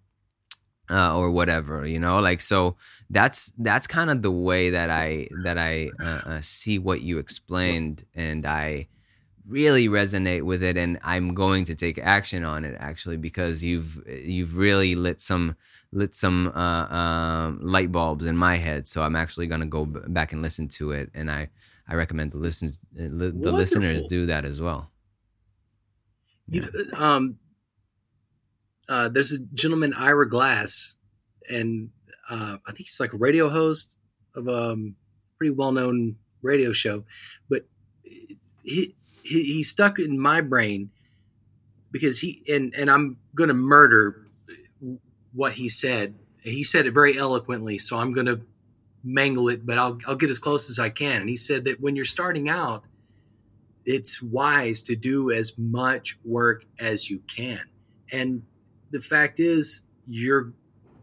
[0.89, 2.75] uh, or whatever you know like so
[3.09, 7.17] that's that's kind of the way that i that i uh, uh, see what you
[7.17, 8.87] explained and i
[9.47, 14.01] really resonate with it and i'm going to take action on it actually because you've
[14.07, 15.55] you've really lit some
[15.91, 19.85] lit some uh, um, light bulbs in my head so i'm actually going to go
[19.85, 21.47] b- back and listen to it and i
[21.87, 23.53] i recommend the listens uh, the Wonderful.
[23.53, 24.91] listeners do that as well
[26.47, 26.61] yeah.
[26.63, 27.37] you know, um
[28.89, 30.95] uh, there's a gentleman Ira Glass,
[31.49, 31.89] and
[32.29, 33.95] uh, I think he's like a radio host
[34.35, 34.95] of a um,
[35.37, 37.03] pretty well known radio show,
[37.49, 37.65] but
[38.03, 40.91] he, he he stuck in my brain
[41.91, 44.27] because he and and I'm going to murder
[45.33, 46.15] what he said.
[46.41, 48.41] He said it very eloquently, so I'm going to
[49.03, 51.21] mangle it, but I'll I'll get as close as I can.
[51.21, 52.83] And he said that when you're starting out,
[53.85, 57.61] it's wise to do as much work as you can.
[58.11, 58.43] And
[58.95, 60.53] the fact is, you're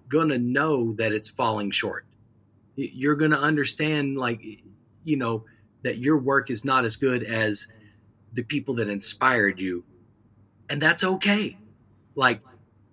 [0.09, 2.07] going to know that it's falling short.
[2.75, 4.43] You're going to understand, like,
[5.05, 5.45] you know,
[5.83, 7.69] that your work is not as good as
[8.33, 9.85] the people that inspired you.
[10.71, 11.59] And that's okay.
[12.15, 12.41] Like,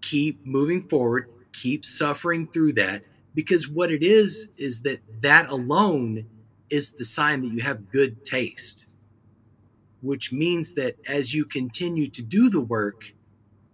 [0.01, 6.25] keep moving forward, keep suffering through that, because what it is, is that that alone
[6.69, 8.89] is the sign that you have good taste,
[10.01, 13.13] which means that as you continue to do the work,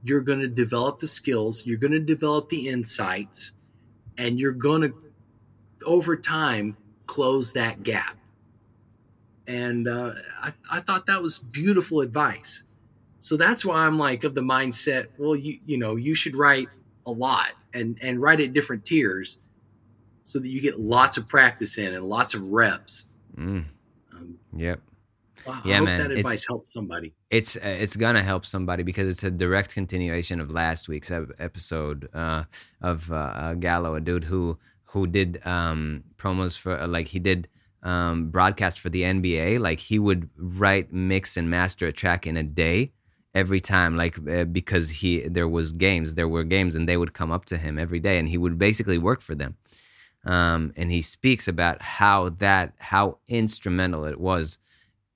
[0.06, 3.51] you're going to develop the skills, you're going to develop the insights,
[4.18, 4.93] and you're going to,
[5.86, 6.78] over time,
[7.08, 8.16] close that gap.
[9.47, 12.64] And uh, I, I thought that was beautiful advice.
[13.20, 16.68] So that's why I'm like of the mindset, well, you you know, you should write
[17.08, 19.39] a lot and and write at different tiers
[20.22, 23.08] so that you get lots of practice in and lots of reps.
[23.36, 23.66] Mm.
[24.14, 24.80] Um, yep.
[25.45, 25.97] Well, I hope man.
[25.99, 27.14] that advice it's, helps somebody.
[27.36, 32.43] It's it's gonna help somebody because it's a direct continuation of last week's episode uh,
[32.81, 37.19] of uh, uh, Gallo, a dude who who did um, promos for uh, like he
[37.19, 37.49] did
[37.83, 39.59] um, broadcast for the NBA.
[39.59, 42.93] Like he would write, mix, and master a track in a day
[43.33, 47.13] every time like uh, because he there was games there were games and they would
[47.13, 49.57] come up to him every day and he would basically work for them
[50.23, 54.57] um, and he speaks about how that how instrumental it was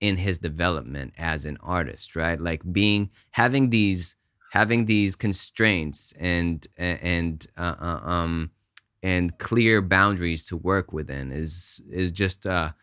[0.02, 2.40] in his development as an artist right?
[2.40, 4.16] Like being having these
[4.52, 8.52] having these constraints and and uh, uh, um
[9.02, 12.76] and clear boundaries to work within is is just a,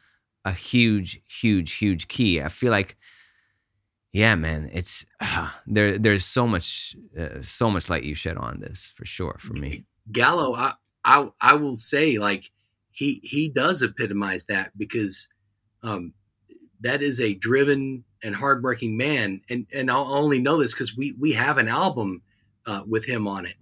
[0.45, 2.41] a huge huge huge key.
[2.41, 2.97] I feel like
[4.13, 8.61] yeah man it's uh, there there's so much uh, so much light you shed on
[8.61, 9.85] this for sure for me.
[10.13, 12.51] Gallo I, I I will say like
[12.93, 15.29] he he does epitomize that because
[15.83, 16.15] um,
[16.81, 21.13] that is a driven and hardworking man, and and I'll only know this because we
[21.19, 22.23] we have an album
[22.67, 23.57] uh, with him on it,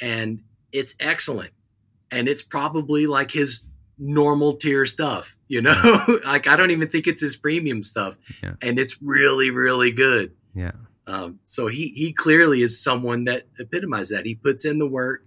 [0.00, 1.52] and it's excellent,
[2.10, 3.66] and it's probably like his
[3.98, 6.18] normal tier stuff, you know.
[6.24, 8.54] like I don't even think it's his premium stuff, yeah.
[8.60, 10.32] and it's really really good.
[10.54, 10.72] Yeah.
[11.06, 14.26] Um, so he he clearly is someone that epitomizes that.
[14.26, 15.24] He puts in the work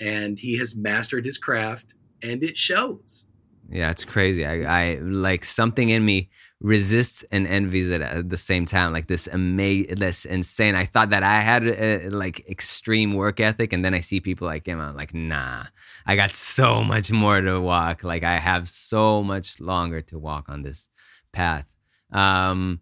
[0.00, 3.26] and he has mastered his craft and it shows.
[3.72, 4.44] Yeah, it's crazy.
[4.44, 6.28] I, I like something in me
[6.60, 8.92] resists and envies it at the same time.
[8.92, 10.74] Like this amazing, this insane.
[10.74, 14.46] I thought that I had a, like extreme work ethic, and then I see people
[14.46, 14.78] like him.
[14.78, 15.64] I'm like, nah,
[16.06, 18.04] I got so much more to walk.
[18.04, 20.88] Like I have so much longer to walk on this
[21.32, 21.64] path.
[22.12, 22.80] Um,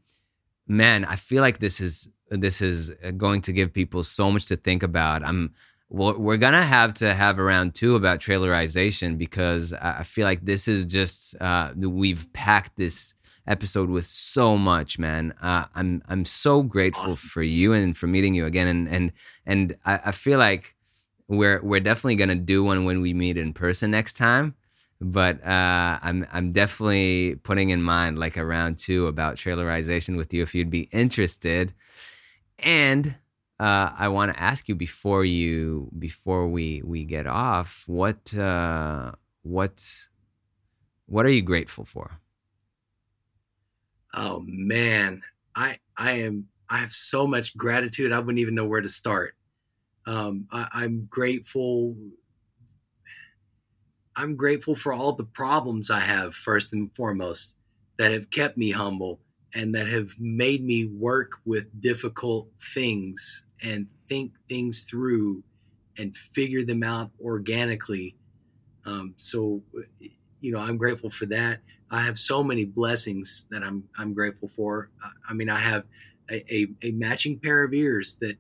[0.67, 4.57] man, I feel like this is this is going to give people so much to
[4.57, 5.23] think about.
[5.23, 5.55] I'm
[5.91, 10.45] well, we're gonna have to have a round two about trailerization because I feel like
[10.45, 13.15] this is just uh, we've packed this
[13.47, 15.35] episode with so much, man.
[15.43, 17.29] Uh, I'm I'm so grateful awesome.
[17.29, 19.13] for you and for meeting you again, and and
[19.45, 20.77] and I, I, feel like
[21.27, 24.55] we're we're definitely gonna do one when we meet in person next time.
[25.01, 30.33] But uh, I'm I'm definitely putting in mind like a round two about trailerization with
[30.33, 31.75] you if you'd be interested,
[32.61, 33.17] and
[33.61, 39.13] uh, I want to ask you before you before we we get off what uh,
[39.43, 40.09] what
[41.05, 42.21] what are you grateful for?
[44.15, 45.23] Oh man,
[45.55, 48.13] I I am I have so much gratitude.
[48.13, 49.37] I wouldn't even know where to start.
[50.07, 51.97] Um, I, I'm grateful.
[54.17, 57.57] I'm grateful for all the problems I have first and foremost
[57.99, 59.21] that have kept me humble
[59.55, 65.43] and that have made me work with difficult things and think things through
[65.99, 68.17] and figure them out organically.
[68.87, 69.63] Um, so,
[70.41, 71.61] you know, I'm grateful for that.
[71.91, 74.91] I have so many blessings that I'm I'm grateful for.
[75.29, 75.85] I mean, I have
[76.31, 78.37] a, a, a matching pair of ears that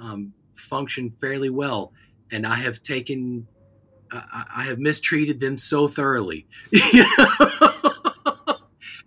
[0.00, 1.92] um, function fairly well,
[2.30, 3.46] and I have taken
[4.12, 6.46] I, I have mistreated them so thoroughly.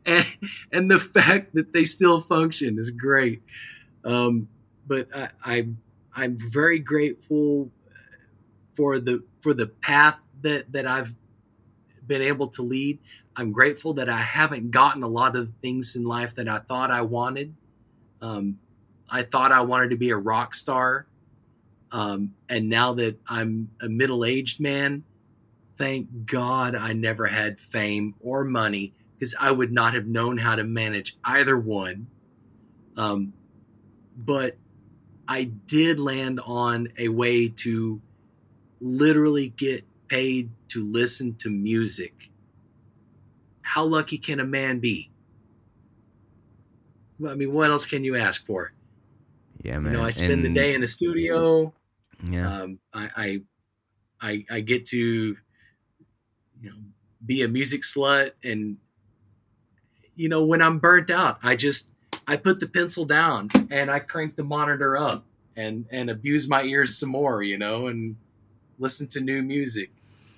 [0.05, 0.25] and,
[0.71, 3.41] and the fact that they still function is great.
[4.03, 4.47] Um,
[4.87, 5.67] but I, I
[6.15, 7.69] I'm very grateful
[8.73, 11.11] for the for the path that that I've
[12.07, 12.99] been able to lead.
[13.35, 16.91] I'm grateful that I haven't gotten a lot of things in life that I thought
[16.91, 17.53] I wanted.
[18.21, 18.59] Um,
[19.09, 21.05] I thought I wanted to be a rock star,
[21.91, 25.03] um, and now that I'm a middle aged man,
[25.77, 30.55] thank God I never had fame or money because I would not have known how
[30.55, 32.07] to manage either one.
[32.97, 33.33] Um,
[34.17, 34.57] but
[35.27, 38.01] I did land on a way to
[38.79, 42.29] literally get paid to listen to music.
[43.61, 45.09] How lucky can a man be?
[47.27, 48.73] I mean, what else can you ask for?
[49.63, 49.93] Yeah, man.
[49.93, 51.73] You know, I spend and, the day in the studio.
[52.29, 52.61] Yeah.
[52.61, 53.41] Um, I, I,
[54.21, 55.37] I, I get to, you
[56.61, 56.75] know,
[57.25, 58.77] be a music slut and
[60.15, 61.91] you know, when I'm burnt out, I just
[62.27, 66.63] I put the pencil down and I crank the monitor up and and abuse my
[66.63, 68.15] ears some more, you know, and
[68.79, 69.91] listen to new music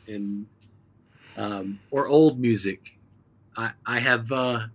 [0.07, 0.47] and
[1.37, 2.97] um, or old music.
[3.55, 4.67] I I have uh,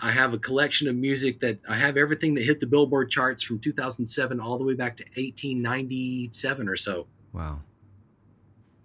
[0.00, 3.42] I have a collection of music that I have everything that hit the Billboard charts
[3.42, 7.06] from 2007 all the way back to 1897 or so.
[7.32, 7.60] Wow.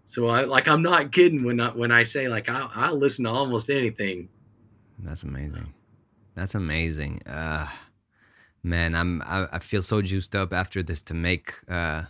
[0.05, 3.25] So I like I'm not kidding when I, when I say like I'll, I'll listen
[3.25, 4.29] to almost anything.
[4.97, 5.73] That's amazing.
[6.39, 7.21] That's amazing.
[7.27, 7.67] Uh,
[8.63, 12.03] man, I'm I, I, feel so juiced up after this to make uh,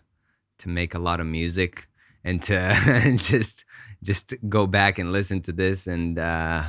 [0.59, 1.87] to make a lot of music
[2.23, 3.65] and to just
[4.03, 6.63] just go back and listen to this and uh,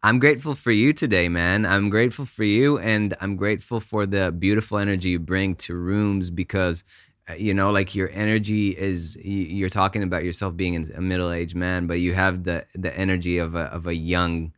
[0.00, 1.66] I'm grateful for you today, man.
[1.66, 6.30] I'm grateful for you and I'm grateful for the beautiful energy you bring to rooms
[6.30, 6.84] because
[7.28, 11.88] uh, you know like your energy is you're talking about yourself being a middle-aged man
[11.88, 14.52] but you have the the energy of a of a young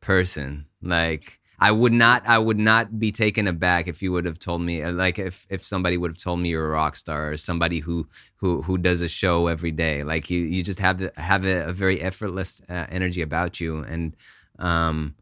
[0.00, 4.40] person like I would not I would not be taken aback if you would have
[4.40, 7.30] told me uh, like if if somebody would have told me you're a rock star
[7.30, 8.08] or somebody who
[8.40, 11.68] who who does a show every day like you you just have the, have a,
[11.68, 14.16] a very effortless uh, energy about you and
[14.58, 15.14] um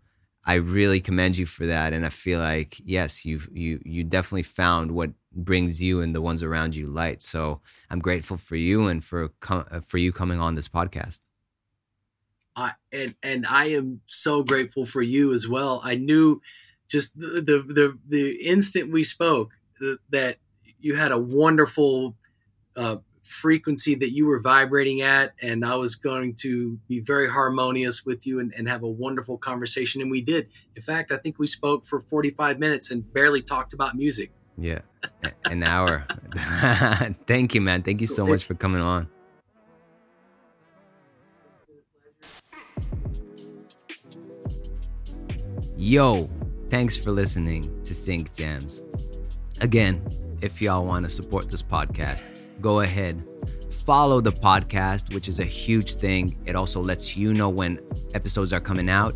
[0.47, 4.45] I really commend you for that and I feel like yes you you you definitely
[4.45, 7.23] found what brings you and the ones around you light.
[7.23, 7.61] So
[7.91, 11.21] I'm grateful for you and for com- uh, for you coming on this podcast.
[12.57, 15.81] I and and I am so grateful for you as well.
[15.85, 16.41] I knew
[16.89, 19.53] just the the the, the instant we spoke
[20.11, 20.37] that
[20.81, 22.17] you had a wonderful
[22.77, 28.05] uh, frequency that you were vibrating at, and I was going to be very harmonious
[28.05, 30.03] with you and, and have a wonderful conversation.
[30.03, 30.49] And we did.
[30.75, 34.33] In fact, I think we spoke for 45 minutes and barely talked about music.
[34.59, 34.81] Yeah,
[35.45, 36.07] an hour.
[37.27, 37.83] Thank you, man.
[37.83, 39.09] Thank you so much for coming on.
[45.81, 46.29] Yo,
[46.69, 48.83] thanks for listening to Sync Gems.
[49.63, 50.05] Again,
[50.43, 52.29] if y'all want to support this podcast,
[52.61, 53.27] go ahead,
[53.87, 56.37] follow the podcast, which is a huge thing.
[56.45, 57.81] It also lets you know when
[58.13, 59.15] episodes are coming out.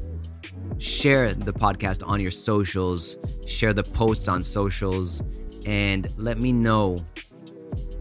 [0.79, 5.23] Share the podcast on your socials, share the posts on socials,
[5.67, 7.05] and let me know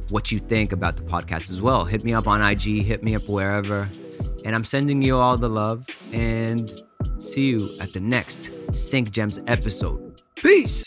[0.08, 1.84] what you think about the podcast as well.
[1.84, 3.90] Hit me up on IG, hit me up wherever.
[4.46, 6.82] And I'm sending you all the love and
[7.20, 10.22] see you at the next Sync Gems episode.
[10.36, 10.86] Peace.